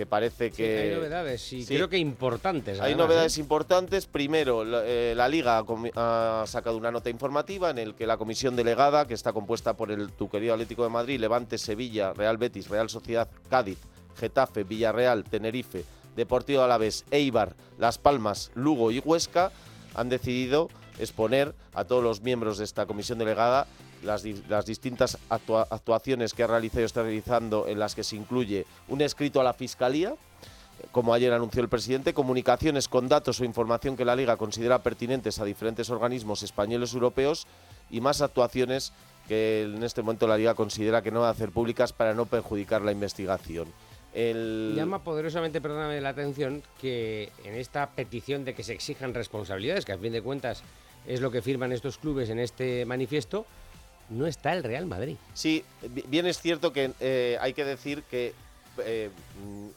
que 0.00 0.06
parece 0.06 0.50
que... 0.50 0.80
hay 0.80 0.94
novedades, 0.94 1.52
y 1.52 1.66
creo 1.66 1.90
que 1.90 1.98
importantes. 1.98 2.80
hay 2.80 2.94
novedades 2.94 3.36
¿eh? 3.36 3.40
importantes. 3.42 4.06
Primero, 4.06 4.64
la, 4.64 4.82
eh, 4.86 5.28
Liga 5.28 5.62
ha, 5.94 6.44
sacado 6.46 6.78
una 6.78 6.90
nota 6.90 7.10
informativa 7.10 7.68
en 7.68 7.76
el 7.76 7.94
que 7.94 8.06
la 8.06 8.16
comisión 8.16 8.56
delegada, 8.56 9.06
que 9.06 9.12
está 9.12 9.34
compuesta 9.34 9.76
por 9.76 9.90
el 9.90 10.10
tu 10.12 10.30
querido 10.30 10.54
Atlético 10.54 10.84
de 10.84 10.88
Madrid, 10.88 11.20
Levante, 11.20 11.58
Sevilla, 11.58 12.14
Real 12.14 12.38
Betis, 12.38 12.70
Real 12.70 12.88
Sociedad, 12.88 13.28
Cádiz, 13.50 13.76
Getafe, 14.16 14.64
Villarreal, 14.64 15.24
Tenerife, 15.24 15.84
Deportivo 16.16 16.62
Alavés, 16.62 17.04
Eibar, 17.10 17.54
Las 17.76 17.98
Palmas, 17.98 18.52
Lugo 18.54 18.90
y 18.90 19.00
Huesca, 19.00 19.52
han 19.94 20.08
decidido 20.08 20.70
exponer 20.98 21.54
a 21.74 21.84
todos 21.84 22.02
los 22.02 22.22
miembros 22.22 22.56
de 22.56 22.64
esta 22.64 22.86
comisión 22.86 23.18
delegada 23.18 23.66
las, 24.02 24.64
distintas 24.64 25.18
actuaciones 25.28 26.34
que 26.34 26.42
ha 26.42 26.46
realizado 26.46 26.82
y 26.82 26.84
está 26.84 27.02
realizando, 27.02 27.66
en 27.68 27.78
las 27.78 27.94
que 27.94 28.04
se 28.04 28.16
incluye 28.16 28.66
un 28.88 29.00
escrito 29.00 29.40
a 29.40 29.44
la 29.44 29.52
Fiscalía, 29.52 30.14
como 30.92 31.12
ayer 31.12 31.32
anunció 31.32 31.62
el 31.62 31.68
presidente, 31.68 32.14
comunicaciones 32.14 32.88
con 32.88 33.08
datos 33.08 33.40
o 33.40 33.44
información 33.44 33.96
que 33.96 34.04
la 34.04 34.16
Liga 34.16 34.36
considera 34.36 34.82
pertinentes 34.82 35.38
a 35.38 35.44
diferentes 35.44 35.90
organismos 35.90 36.42
españoles 36.42 36.92
y 36.92 36.96
europeos 36.96 37.46
y 37.90 38.00
más 38.00 38.22
actuaciones 38.22 38.92
que 39.28 39.62
en 39.62 39.82
este 39.82 40.02
momento 40.02 40.26
la 40.26 40.38
Liga 40.38 40.54
considera 40.54 41.02
que 41.02 41.10
no 41.10 41.20
va 41.20 41.28
a 41.28 41.32
hacer 41.32 41.50
públicas 41.50 41.92
para 41.92 42.14
no 42.14 42.26
perjudicar 42.26 42.82
la 42.82 42.92
investigación. 42.92 43.68
Llama 44.12 45.04
poderosamente, 45.04 45.60
perdóname 45.60 46.00
la 46.00 46.08
atención, 46.08 46.62
que 46.80 47.30
en 47.44 47.54
esta 47.54 47.90
petición 47.90 48.44
de 48.44 48.54
que 48.54 48.64
se 48.64 48.72
exijan 48.72 49.14
responsabilidades, 49.14 49.84
que 49.84 49.92
a 49.92 49.98
fin 49.98 50.12
de 50.12 50.22
cuentas 50.22 50.64
es 51.06 51.20
lo 51.20 51.30
que 51.30 51.42
firman 51.42 51.72
estos 51.72 51.98
clubes 51.98 52.28
en 52.30 52.40
este 52.40 52.84
manifiesto, 52.86 53.46
no 54.10 54.26
está 54.26 54.52
el 54.52 54.62
Real 54.62 54.86
Madrid. 54.86 55.16
Sí, 55.34 55.64
bien 56.08 56.26
es 56.26 56.40
cierto 56.40 56.72
que 56.72 56.92
eh, 57.00 57.38
hay 57.40 57.54
que 57.54 57.64
decir 57.64 58.02
que 58.02 58.34
eh, 58.84 59.10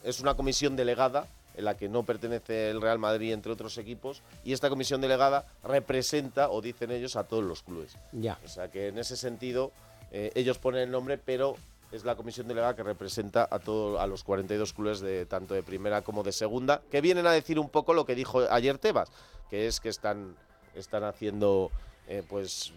es 0.02 0.20
una 0.20 0.34
comisión 0.34 0.76
delegada 0.76 1.26
en 1.56 1.64
la 1.64 1.76
que 1.76 1.88
no 1.88 2.02
pertenece 2.02 2.70
el 2.70 2.82
Real 2.82 2.98
Madrid 2.98 3.32
entre 3.32 3.52
otros 3.52 3.78
equipos 3.78 4.22
y 4.44 4.52
esta 4.52 4.68
comisión 4.68 5.00
delegada 5.00 5.46
representa 5.62 6.50
o 6.50 6.60
dicen 6.60 6.90
ellos 6.90 7.14
a 7.14 7.24
todos 7.24 7.44
los 7.44 7.62
clubes. 7.62 7.96
Ya. 8.12 8.38
O 8.44 8.48
sea 8.48 8.70
que 8.70 8.88
en 8.88 8.98
ese 8.98 9.16
sentido 9.16 9.70
eh, 10.10 10.32
ellos 10.34 10.58
ponen 10.58 10.82
el 10.82 10.90
nombre, 10.90 11.16
pero 11.16 11.56
es 11.92 12.04
la 12.04 12.16
comisión 12.16 12.48
delegada 12.48 12.74
que 12.74 12.82
representa 12.82 13.46
a 13.48 13.60
todos 13.60 14.00
a 14.00 14.06
los 14.08 14.24
42 14.24 14.72
clubes 14.72 14.98
de 14.98 15.26
tanto 15.26 15.54
de 15.54 15.62
primera 15.62 16.02
como 16.02 16.24
de 16.24 16.32
segunda, 16.32 16.82
que 16.90 17.00
vienen 17.00 17.28
a 17.28 17.30
decir 17.30 17.60
un 17.60 17.68
poco 17.68 17.94
lo 17.94 18.04
que 18.04 18.16
dijo 18.16 18.40
ayer 18.50 18.78
Tebas, 18.78 19.10
que 19.48 19.68
es 19.68 19.78
que 19.78 19.90
están 19.90 20.34
están 20.74 21.04
haciendo 21.04 21.70
pues 22.28 22.72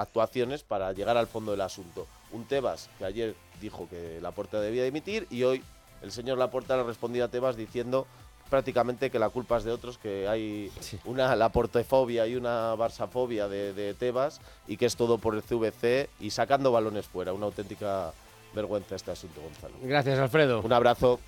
actuaciones 0.00 0.62
para 0.62 0.92
llegar 0.92 1.16
al 1.16 1.26
fondo 1.26 1.52
del 1.52 1.60
asunto. 1.60 2.06
Un 2.32 2.44
Tebas 2.44 2.88
que 2.98 3.04
ayer 3.04 3.34
dijo 3.60 3.88
que 3.88 4.20
Laporta 4.20 4.60
debía 4.60 4.84
dimitir 4.84 5.26
y 5.30 5.42
hoy 5.44 5.62
el 6.02 6.12
señor 6.12 6.38
Laporta 6.38 6.76
le 6.76 6.82
ha 6.82 6.86
respondido 6.86 7.24
a 7.24 7.28
Tebas 7.28 7.56
diciendo 7.56 8.06
prácticamente 8.48 9.10
que 9.10 9.18
la 9.18 9.30
culpa 9.30 9.58
es 9.58 9.64
de 9.64 9.70
otros, 9.70 9.96
que 9.96 10.26
hay 10.26 10.72
una 11.04 11.36
Laportefobia 11.36 12.26
y 12.26 12.34
una 12.34 12.74
Barsafobia 12.74 13.48
de, 13.48 13.72
de 13.72 13.94
Tebas 13.94 14.40
y 14.66 14.76
que 14.76 14.86
es 14.86 14.96
todo 14.96 15.18
por 15.18 15.34
el 15.34 15.42
CVC 15.42 16.10
y 16.18 16.30
sacando 16.30 16.72
balones 16.72 17.06
fuera. 17.06 17.32
Una 17.32 17.46
auténtica 17.46 18.12
vergüenza 18.52 18.96
este 18.96 19.12
asunto, 19.12 19.40
Gonzalo. 19.40 19.74
Gracias, 19.82 20.18
Alfredo. 20.18 20.60
Un 20.62 20.72
abrazo. 20.72 21.20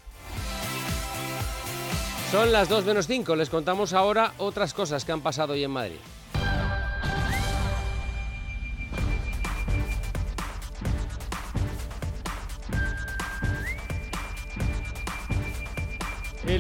Son 2.32 2.50
las 2.50 2.68
2 2.68 2.84
menos 2.86 3.06
5. 3.06 3.36
Les 3.36 3.50
contamos 3.50 3.92
ahora 3.92 4.32
otras 4.38 4.74
cosas 4.74 5.04
que 5.04 5.12
han 5.12 5.20
pasado 5.20 5.52
hoy 5.52 5.64
en 5.64 5.70
Madrid. 5.70 5.98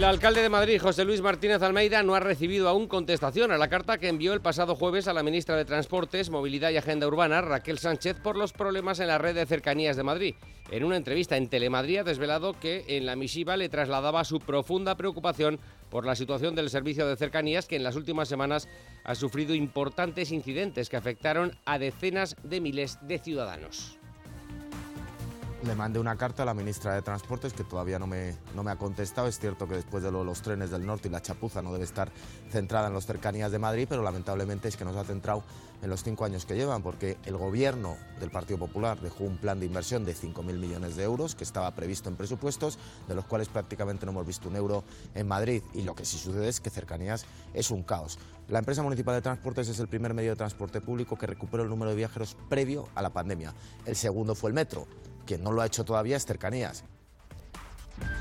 El 0.02 0.08
alcalde 0.08 0.42
de 0.42 0.48
Madrid, 0.48 0.80
José 0.80 1.04
Luis 1.04 1.22
Martínez 1.22 1.62
Almeida, 1.62 2.02
no 2.02 2.16
ha 2.16 2.18
recibido 2.18 2.68
aún 2.68 2.88
contestación 2.88 3.52
a 3.52 3.56
la 3.56 3.68
carta 3.68 3.98
que 3.98 4.08
envió 4.08 4.32
el 4.32 4.40
pasado 4.40 4.74
jueves 4.74 5.06
a 5.06 5.12
la 5.12 5.22
ministra 5.22 5.56
de 5.56 5.64
Transportes, 5.64 6.28
Movilidad 6.28 6.70
y 6.70 6.76
Agenda 6.76 7.06
Urbana, 7.06 7.40
Raquel 7.40 7.78
Sánchez, 7.78 8.16
por 8.18 8.36
los 8.36 8.52
problemas 8.52 8.98
en 8.98 9.06
la 9.06 9.18
red 9.18 9.36
de 9.36 9.46
cercanías 9.46 9.96
de 9.96 10.02
Madrid. 10.02 10.34
En 10.72 10.82
una 10.82 10.96
entrevista 10.96 11.36
en 11.36 11.48
Telemadrid 11.48 11.98
ha 11.98 12.02
desvelado 12.02 12.58
que 12.58 12.84
en 12.88 13.06
la 13.06 13.14
misiva 13.14 13.56
le 13.56 13.68
trasladaba 13.68 14.24
su 14.24 14.40
profunda 14.40 14.96
preocupación 14.96 15.60
por 15.88 16.04
la 16.04 16.16
situación 16.16 16.56
del 16.56 16.68
servicio 16.68 17.06
de 17.06 17.14
cercanías 17.14 17.68
que 17.68 17.76
en 17.76 17.84
las 17.84 17.94
últimas 17.94 18.26
semanas 18.26 18.66
ha 19.04 19.14
sufrido 19.14 19.54
importantes 19.54 20.32
incidentes 20.32 20.88
que 20.88 20.96
afectaron 20.96 21.56
a 21.64 21.78
decenas 21.78 22.34
de 22.42 22.60
miles 22.60 22.98
de 23.02 23.20
ciudadanos 23.20 24.00
le 25.64 25.76
mandé 25.76 26.00
una 26.00 26.16
carta 26.16 26.42
a 26.42 26.46
la 26.46 26.54
ministra 26.54 26.94
de 26.94 27.02
Transportes 27.02 27.52
que 27.52 27.62
todavía 27.62 27.98
no 27.98 28.06
me, 28.06 28.36
no 28.54 28.64
me 28.64 28.72
ha 28.72 28.76
contestado. 28.76 29.28
Es 29.28 29.38
cierto 29.38 29.68
que 29.68 29.76
después 29.76 30.02
de 30.02 30.10
los 30.10 30.42
trenes 30.42 30.70
del 30.70 30.84
norte 30.84 31.08
y 31.08 31.10
la 31.10 31.22
chapuza 31.22 31.62
no 31.62 31.72
debe 31.72 31.84
estar 31.84 32.10
centrada 32.50 32.88
en 32.88 32.94
las 32.94 33.06
cercanías 33.06 33.52
de 33.52 33.58
Madrid, 33.58 33.86
pero 33.88 34.02
lamentablemente 34.02 34.68
es 34.68 34.76
que 34.76 34.84
no 34.84 34.92
se 34.92 34.98
ha 34.98 35.04
centrado 35.04 35.44
en 35.80 35.90
los 35.90 36.02
cinco 36.02 36.24
años 36.24 36.46
que 36.46 36.54
llevan, 36.54 36.82
porque 36.82 37.18
el 37.24 37.36
gobierno 37.36 37.96
del 38.20 38.30
Partido 38.30 38.58
Popular 38.58 39.00
dejó 39.00 39.24
un 39.24 39.36
plan 39.36 39.60
de 39.60 39.66
inversión 39.66 40.04
de 40.04 40.14
5.000 40.14 40.42
millones 40.58 40.96
de 40.96 41.02
euros 41.04 41.34
que 41.34 41.44
estaba 41.44 41.70
previsto 41.74 42.08
en 42.08 42.16
presupuestos, 42.16 42.78
de 43.08 43.14
los 43.14 43.24
cuales 43.24 43.48
prácticamente 43.48 44.06
no 44.06 44.12
hemos 44.12 44.26
visto 44.26 44.48
un 44.48 44.56
euro 44.56 44.84
en 45.14 45.26
Madrid. 45.26 45.62
Y 45.74 45.82
lo 45.82 45.94
que 45.94 46.04
sí 46.04 46.18
sucede 46.18 46.48
es 46.48 46.60
que 46.60 46.70
cercanías 46.70 47.26
es 47.54 47.70
un 47.70 47.82
caos. 47.82 48.18
La 48.48 48.58
empresa 48.58 48.82
municipal 48.82 49.14
de 49.14 49.22
transportes 49.22 49.68
es 49.68 49.78
el 49.78 49.88
primer 49.88 50.14
medio 50.14 50.30
de 50.30 50.36
transporte 50.36 50.80
público 50.80 51.16
que 51.16 51.26
recuperó 51.26 51.62
el 51.62 51.68
número 51.68 51.90
de 51.90 51.96
viajeros 51.96 52.36
previo 52.48 52.88
a 52.94 53.02
la 53.02 53.10
pandemia. 53.10 53.54
El 53.86 53.96
segundo 53.96 54.34
fue 54.34 54.50
el 54.50 54.54
metro 54.54 54.86
quien 55.26 55.42
no 55.42 55.52
lo 55.52 55.62
ha 55.62 55.66
hecho 55.66 55.84
todavía 55.84 56.16
es 56.16 56.26
Cercanías. 56.26 56.84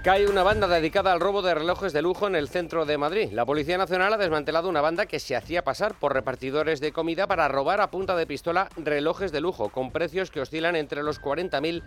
Cae 0.04 0.28
una 0.28 0.44
banda 0.44 0.68
dedicada 0.68 1.14
al 1.14 1.20
robo 1.20 1.42
de 1.42 1.54
relojes 1.54 1.94
de 1.94 2.02
lujo 2.02 2.28
en 2.28 2.36
el 2.36 2.50
centro 2.50 2.86
de 2.86 2.98
Madrid. 2.98 3.30
La 3.32 3.46
Policía 3.46 3.78
Nacional 3.78 4.14
ha 4.14 4.18
desmantelado 4.18 4.68
una 4.68 4.82
banda 4.82 5.06
que 5.06 5.20
se 5.20 5.36
hacía 5.36 5.64
pasar 5.64 5.94
por 5.94 6.14
repartidores 6.14 6.80
de 6.82 6.92
comida 6.92 7.28
para 7.28 7.48
robar 7.48 7.82
a 7.82 7.92
punta 7.92 8.16
de 8.16 8.26
pistola 8.28 8.70
relojes 8.78 9.32
de 9.32 9.42
lujo 9.42 9.70
con 9.70 9.92
precios 9.92 10.32
que 10.32 10.42
oscilan 10.42 10.76
entre 10.76 11.04
los 11.04 11.22
40.000 11.22 11.84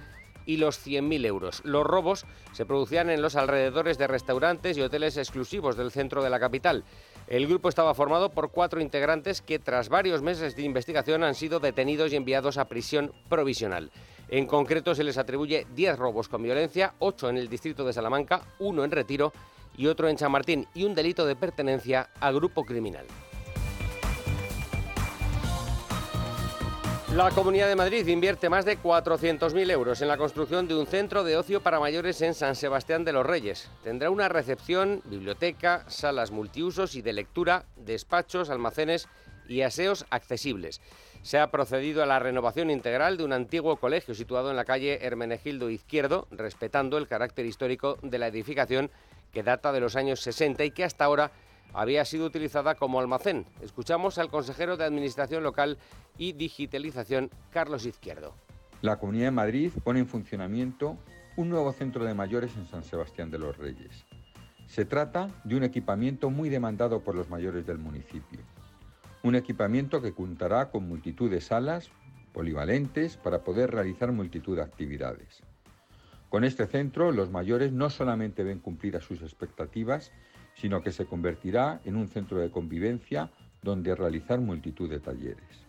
y 0.46 0.58
los 0.58 0.84
100.000 0.86 1.26
euros. 1.26 1.62
Los 1.64 1.84
robos 1.84 2.24
se 2.52 2.66
producían 2.66 3.10
en 3.10 3.22
los 3.22 3.36
alrededores 3.36 3.98
de 3.98 4.06
restaurantes 4.06 4.76
y 4.76 4.82
hoteles 4.82 5.16
exclusivos 5.16 5.76
del 5.76 5.90
centro 5.90 6.22
de 6.22 6.30
la 6.30 6.40
capital. 6.40 6.84
El 7.26 7.46
grupo 7.46 7.68
estaba 7.68 7.94
formado 7.94 8.30
por 8.30 8.50
cuatro 8.50 8.80
integrantes 8.80 9.40
que 9.40 9.58
tras 9.58 9.88
varios 9.88 10.22
meses 10.22 10.54
de 10.56 10.62
investigación 10.62 11.24
han 11.24 11.34
sido 11.34 11.60
detenidos 11.60 12.12
y 12.12 12.16
enviados 12.16 12.58
a 12.58 12.68
prisión 12.68 13.12
provisional. 13.28 13.90
En 14.28 14.46
concreto 14.46 14.94
se 14.94 15.04
les 15.04 15.18
atribuye 15.18 15.66
10 15.74 15.98
robos 15.98 16.28
con 16.28 16.42
violencia, 16.42 16.94
8 16.98 17.30
en 17.30 17.36
el 17.36 17.48
distrito 17.48 17.84
de 17.84 17.92
Salamanca, 17.92 18.42
uno 18.58 18.84
en 18.84 18.90
Retiro 18.90 19.32
y 19.76 19.86
otro 19.86 20.08
en 20.08 20.16
Chamartín 20.16 20.66
y 20.74 20.84
un 20.84 20.94
delito 20.94 21.26
de 21.26 21.36
pertenencia 21.36 22.10
a 22.20 22.32
grupo 22.32 22.64
criminal. 22.64 23.06
La 27.14 27.30
Comunidad 27.30 27.68
de 27.68 27.76
Madrid 27.76 28.04
invierte 28.08 28.48
más 28.48 28.64
de 28.64 28.76
400.000 28.76 29.70
euros 29.70 30.02
en 30.02 30.08
la 30.08 30.16
construcción 30.16 30.66
de 30.66 30.74
un 30.74 30.86
centro 30.86 31.22
de 31.22 31.36
ocio 31.36 31.62
para 31.62 31.78
mayores 31.78 32.20
en 32.22 32.34
San 32.34 32.56
Sebastián 32.56 33.04
de 33.04 33.12
los 33.12 33.24
Reyes. 33.24 33.70
Tendrá 33.84 34.10
una 34.10 34.28
recepción, 34.28 35.00
biblioteca, 35.04 35.84
salas 35.86 36.32
multiusos 36.32 36.96
y 36.96 37.02
de 37.02 37.12
lectura, 37.12 37.66
despachos, 37.76 38.50
almacenes 38.50 39.06
y 39.48 39.60
aseos 39.60 40.06
accesibles 40.10 40.80
se 41.24 41.38
ha 41.38 41.50
procedido 41.50 42.02
a 42.02 42.06
la 42.06 42.18
renovación 42.18 42.68
integral 42.68 43.16
de 43.16 43.24
un 43.24 43.32
antiguo 43.32 43.76
colegio 43.76 44.14
situado 44.14 44.50
en 44.50 44.56
la 44.56 44.66
calle 44.66 44.98
Hermenegildo 45.00 45.70
Izquierdo, 45.70 46.28
respetando 46.30 46.98
el 46.98 47.08
carácter 47.08 47.46
histórico 47.46 47.96
de 48.02 48.18
la 48.18 48.26
edificación 48.26 48.90
que 49.32 49.42
data 49.42 49.72
de 49.72 49.80
los 49.80 49.96
años 49.96 50.20
60 50.20 50.66
y 50.66 50.70
que 50.70 50.84
hasta 50.84 51.06
ahora 51.06 51.32
había 51.72 52.04
sido 52.04 52.26
utilizada 52.26 52.74
como 52.74 53.00
almacén. 53.00 53.46
Escuchamos 53.62 54.18
al 54.18 54.28
consejero 54.28 54.76
de 54.76 54.84
Administración 54.84 55.42
Local 55.42 55.78
y 56.18 56.34
Digitalización, 56.34 57.30
Carlos 57.50 57.86
Izquierdo. 57.86 58.34
La 58.82 58.98
Comunidad 58.98 59.28
de 59.28 59.30
Madrid 59.30 59.72
pone 59.82 60.00
en 60.00 60.06
funcionamiento 60.06 60.98
un 61.36 61.48
nuevo 61.48 61.72
centro 61.72 62.04
de 62.04 62.12
mayores 62.12 62.54
en 62.56 62.66
San 62.66 62.84
Sebastián 62.84 63.30
de 63.30 63.38
los 63.38 63.56
Reyes. 63.56 64.04
Se 64.66 64.84
trata 64.84 65.30
de 65.44 65.56
un 65.56 65.64
equipamiento 65.64 66.28
muy 66.28 66.50
demandado 66.50 67.00
por 67.00 67.14
los 67.14 67.30
mayores 67.30 67.66
del 67.66 67.78
municipio 67.78 68.40
un 69.24 69.34
equipamiento 69.34 70.02
que 70.02 70.12
contará 70.12 70.70
con 70.70 70.86
multitud 70.86 71.30
de 71.30 71.40
salas 71.40 71.90
polivalentes 72.34 73.16
para 73.16 73.42
poder 73.42 73.70
realizar 73.70 74.12
multitud 74.12 74.56
de 74.56 74.62
actividades. 74.62 75.42
Con 76.28 76.44
este 76.44 76.66
centro, 76.66 77.10
los 77.10 77.30
mayores 77.30 77.72
no 77.72 77.88
solamente 77.88 78.44
ven 78.44 78.58
cumplidas 78.58 79.02
sus 79.02 79.22
expectativas, 79.22 80.12
sino 80.54 80.82
que 80.82 80.92
se 80.92 81.06
convertirá 81.06 81.80
en 81.86 81.96
un 81.96 82.08
centro 82.08 82.38
de 82.38 82.50
convivencia 82.50 83.30
donde 83.62 83.94
realizar 83.94 84.40
multitud 84.40 84.90
de 84.90 85.00
talleres. 85.00 85.64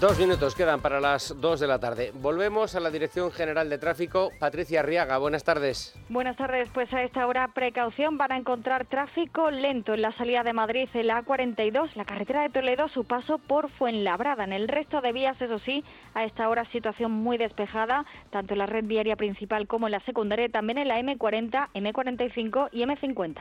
Dos 0.00 0.16
minutos 0.16 0.54
quedan 0.54 0.80
para 0.80 1.00
las 1.00 1.34
dos 1.40 1.58
de 1.58 1.66
la 1.66 1.80
tarde. 1.80 2.12
Volvemos 2.14 2.76
a 2.76 2.78
la 2.78 2.88
Dirección 2.88 3.32
General 3.32 3.68
de 3.68 3.78
Tráfico. 3.78 4.30
Patricia 4.38 4.78
Arriaga, 4.78 5.18
buenas 5.18 5.42
tardes. 5.42 5.92
Buenas 6.08 6.36
tardes. 6.36 6.68
Pues 6.72 6.92
a 6.92 7.02
esta 7.02 7.26
hora, 7.26 7.48
precaución, 7.48 8.16
van 8.16 8.30
a 8.30 8.36
encontrar 8.36 8.86
tráfico 8.86 9.50
lento 9.50 9.94
en 9.94 10.02
la 10.02 10.12
salida 10.12 10.44
de 10.44 10.52
Madrid, 10.52 10.88
en 10.94 11.08
la 11.08 11.24
A42, 11.24 11.96
la 11.96 12.04
carretera 12.04 12.42
de 12.42 12.50
Toledo, 12.50 12.86
su 12.86 13.06
paso 13.06 13.38
por 13.38 13.70
Fuenlabrada. 13.72 14.44
En 14.44 14.52
el 14.52 14.68
resto 14.68 15.00
de 15.00 15.10
vías, 15.10 15.40
eso 15.42 15.58
sí, 15.58 15.82
a 16.14 16.24
esta 16.24 16.48
hora 16.48 16.64
situación 16.70 17.10
muy 17.10 17.36
despejada, 17.36 18.06
tanto 18.30 18.52
en 18.52 18.58
la 18.58 18.66
red 18.66 18.84
viaria 18.84 19.16
principal 19.16 19.66
como 19.66 19.88
en 19.88 19.92
la 19.92 20.00
secundaria, 20.04 20.48
también 20.48 20.78
en 20.78 20.86
la 20.86 21.00
M40, 21.00 21.70
M45 21.74 22.68
y 22.70 22.82
M50. 22.82 23.40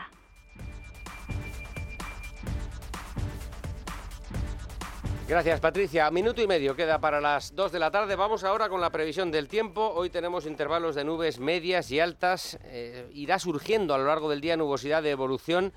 Gracias, 5.28 5.60
Patricia. 5.60 6.10
Minuto 6.10 6.42
y 6.42 6.48
medio 6.48 6.74
queda 6.74 7.00
para 7.00 7.20
las 7.20 7.54
2 7.54 7.74
de 7.74 7.80
la 7.80 7.92
tarde. 7.92 8.16
Vamos 8.16 8.46
ahora 8.46 8.70
con 8.70 8.80
la 8.80 8.92
previsión 8.92 9.30
del 9.30 9.50
tiempo. 9.50 9.92
Hoy 9.94 10.10
tenemos 10.10 10.46
intervalos 10.46 10.96
de 10.96 11.04
nubes 11.04 11.38
medias 11.38 11.92
y 11.92 12.00
altas. 12.00 12.58
Eh, 12.64 13.10
irá 13.14 13.38
surgiendo 13.38 13.94
a 13.94 13.98
lo 13.98 14.06
largo 14.06 14.30
del 14.30 14.40
día 14.40 14.56
nubosidad 14.56 15.04
de 15.04 15.12
evolución 15.12 15.74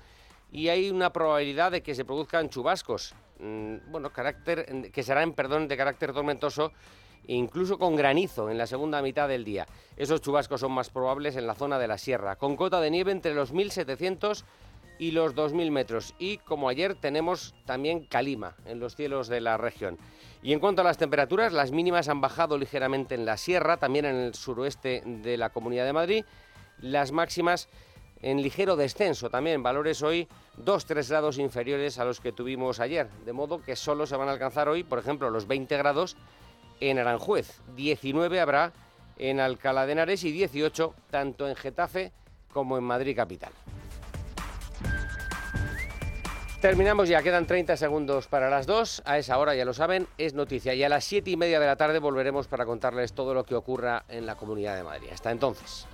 y 0.53 0.69
hay 0.69 0.89
una 0.89 1.11
probabilidad 1.11 1.73
de 1.73 1.83
que 1.83 1.95
se 1.95 2.05
produzcan 2.05 2.47
chubascos. 2.47 3.13
Mm, 3.39 3.91
bueno, 3.91 4.13
carácter, 4.13 4.89
que 4.89 5.03
serán, 5.03 5.33
perdón, 5.33 5.67
de 5.67 5.75
carácter 5.75 6.13
tormentoso 6.13 6.71
incluso 7.27 7.77
con 7.77 7.95
granizo 7.95 8.49
en 8.49 8.57
la 8.57 8.67
segunda 8.67 9.01
mitad 9.01 9.27
del 9.27 9.43
día. 9.43 9.67
Esos 9.97 10.21
chubascos 10.21 10.61
son 10.61 10.71
más 10.71 10.89
probables 10.89 11.35
en 11.35 11.45
la 11.45 11.55
zona 11.55 11.77
de 11.77 11.87
la 11.87 11.97
sierra, 11.97 12.37
con 12.37 12.55
cota 12.55 12.79
de 12.79 12.89
nieve 12.89 13.11
entre 13.11 13.33
los 13.33 13.51
1700 13.51 14.45
y 15.01 15.09
los 15.09 15.33
2.000 15.33 15.71
metros. 15.71 16.13
Y 16.19 16.37
como 16.37 16.69
ayer 16.69 16.93
tenemos 16.93 17.55
también 17.65 18.05
calima 18.05 18.55
en 18.65 18.79
los 18.79 18.95
cielos 18.95 19.27
de 19.27 19.41
la 19.41 19.57
región. 19.57 19.97
Y 20.43 20.53
en 20.53 20.59
cuanto 20.59 20.81
a 20.81 20.85
las 20.85 20.99
temperaturas, 20.99 21.53
las 21.53 21.71
mínimas 21.71 22.07
han 22.07 22.21
bajado 22.21 22.55
ligeramente 22.55 23.15
en 23.15 23.25
la 23.25 23.37
sierra, 23.37 23.77
también 23.77 24.05
en 24.05 24.15
el 24.15 24.35
suroeste 24.35 25.01
de 25.03 25.37
la 25.37 25.49
Comunidad 25.49 25.85
de 25.85 25.93
Madrid. 25.93 26.25
Las 26.81 27.11
máximas 27.11 27.67
en 28.21 28.43
ligero 28.43 28.75
descenso 28.75 29.31
también, 29.31 29.63
valores 29.63 30.03
hoy 30.03 30.27
2-3 30.63 31.09
grados 31.09 31.39
inferiores 31.39 31.97
a 31.97 32.05
los 32.05 32.19
que 32.19 32.31
tuvimos 32.31 32.79
ayer, 32.79 33.09
de 33.25 33.33
modo 33.33 33.63
que 33.63 33.75
solo 33.75 34.05
se 34.05 34.15
van 34.15 34.29
a 34.29 34.33
alcanzar 34.33 34.69
hoy, 34.69 34.83
por 34.83 34.99
ejemplo, 34.99 35.31
los 35.31 35.47
20 35.47 35.77
grados 35.77 36.15
en 36.79 36.99
Aranjuez, 36.99 37.59
19 37.75 38.39
habrá 38.39 38.71
en 39.17 39.39
Alcalá 39.39 39.87
de 39.87 39.93
Henares 39.93 40.23
y 40.23 40.31
18 40.31 40.93
tanto 41.09 41.49
en 41.49 41.55
Getafe 41.55 42.11
como 42.53 42.77
en 42.77 42.83
Madrid 42.83 43.15
capital. 43.15 43.51
Terminamos 46.61 47.09
ya, 47.09 47.23
quedan 47.23 47.47
30 47.47 47.75
segundos 47.75 48.27
para 48.27 48.47
las 48.47 48.67
2. 48.67 49.01
A 49.05 49.17
esa 49.17 49.39
hora, 49.39 49.55
ya 49.55 49.65
lo 49.65 49.73
saben, 49.73 50.07
es 50.19 50.35
noticia. 50.35 50.75
Y 50.75 50.83
a 50.83 50.89
las 50.89 51.03
7 51.05 51.31
y 51.31 51.35
media 51.35 51.59
de 51.59 51.65
la 51.65 51.75
tarde 51.75 51.97
volveremos 51.97 52.47
para 52.47 52.67
contarles 52.67 53.13
todo 53.13 53.33
lo 53.33 53.43
que 53.43 53.55
ocurra 53.55 54.03
en 54.07 54.27
la 54.27 54.35
Comunidad 54.35 54.75
de 54.75 54.83
Madrid. 54.83 55.07
Hasta 55.11 55.31
entonces. 55.31 55.87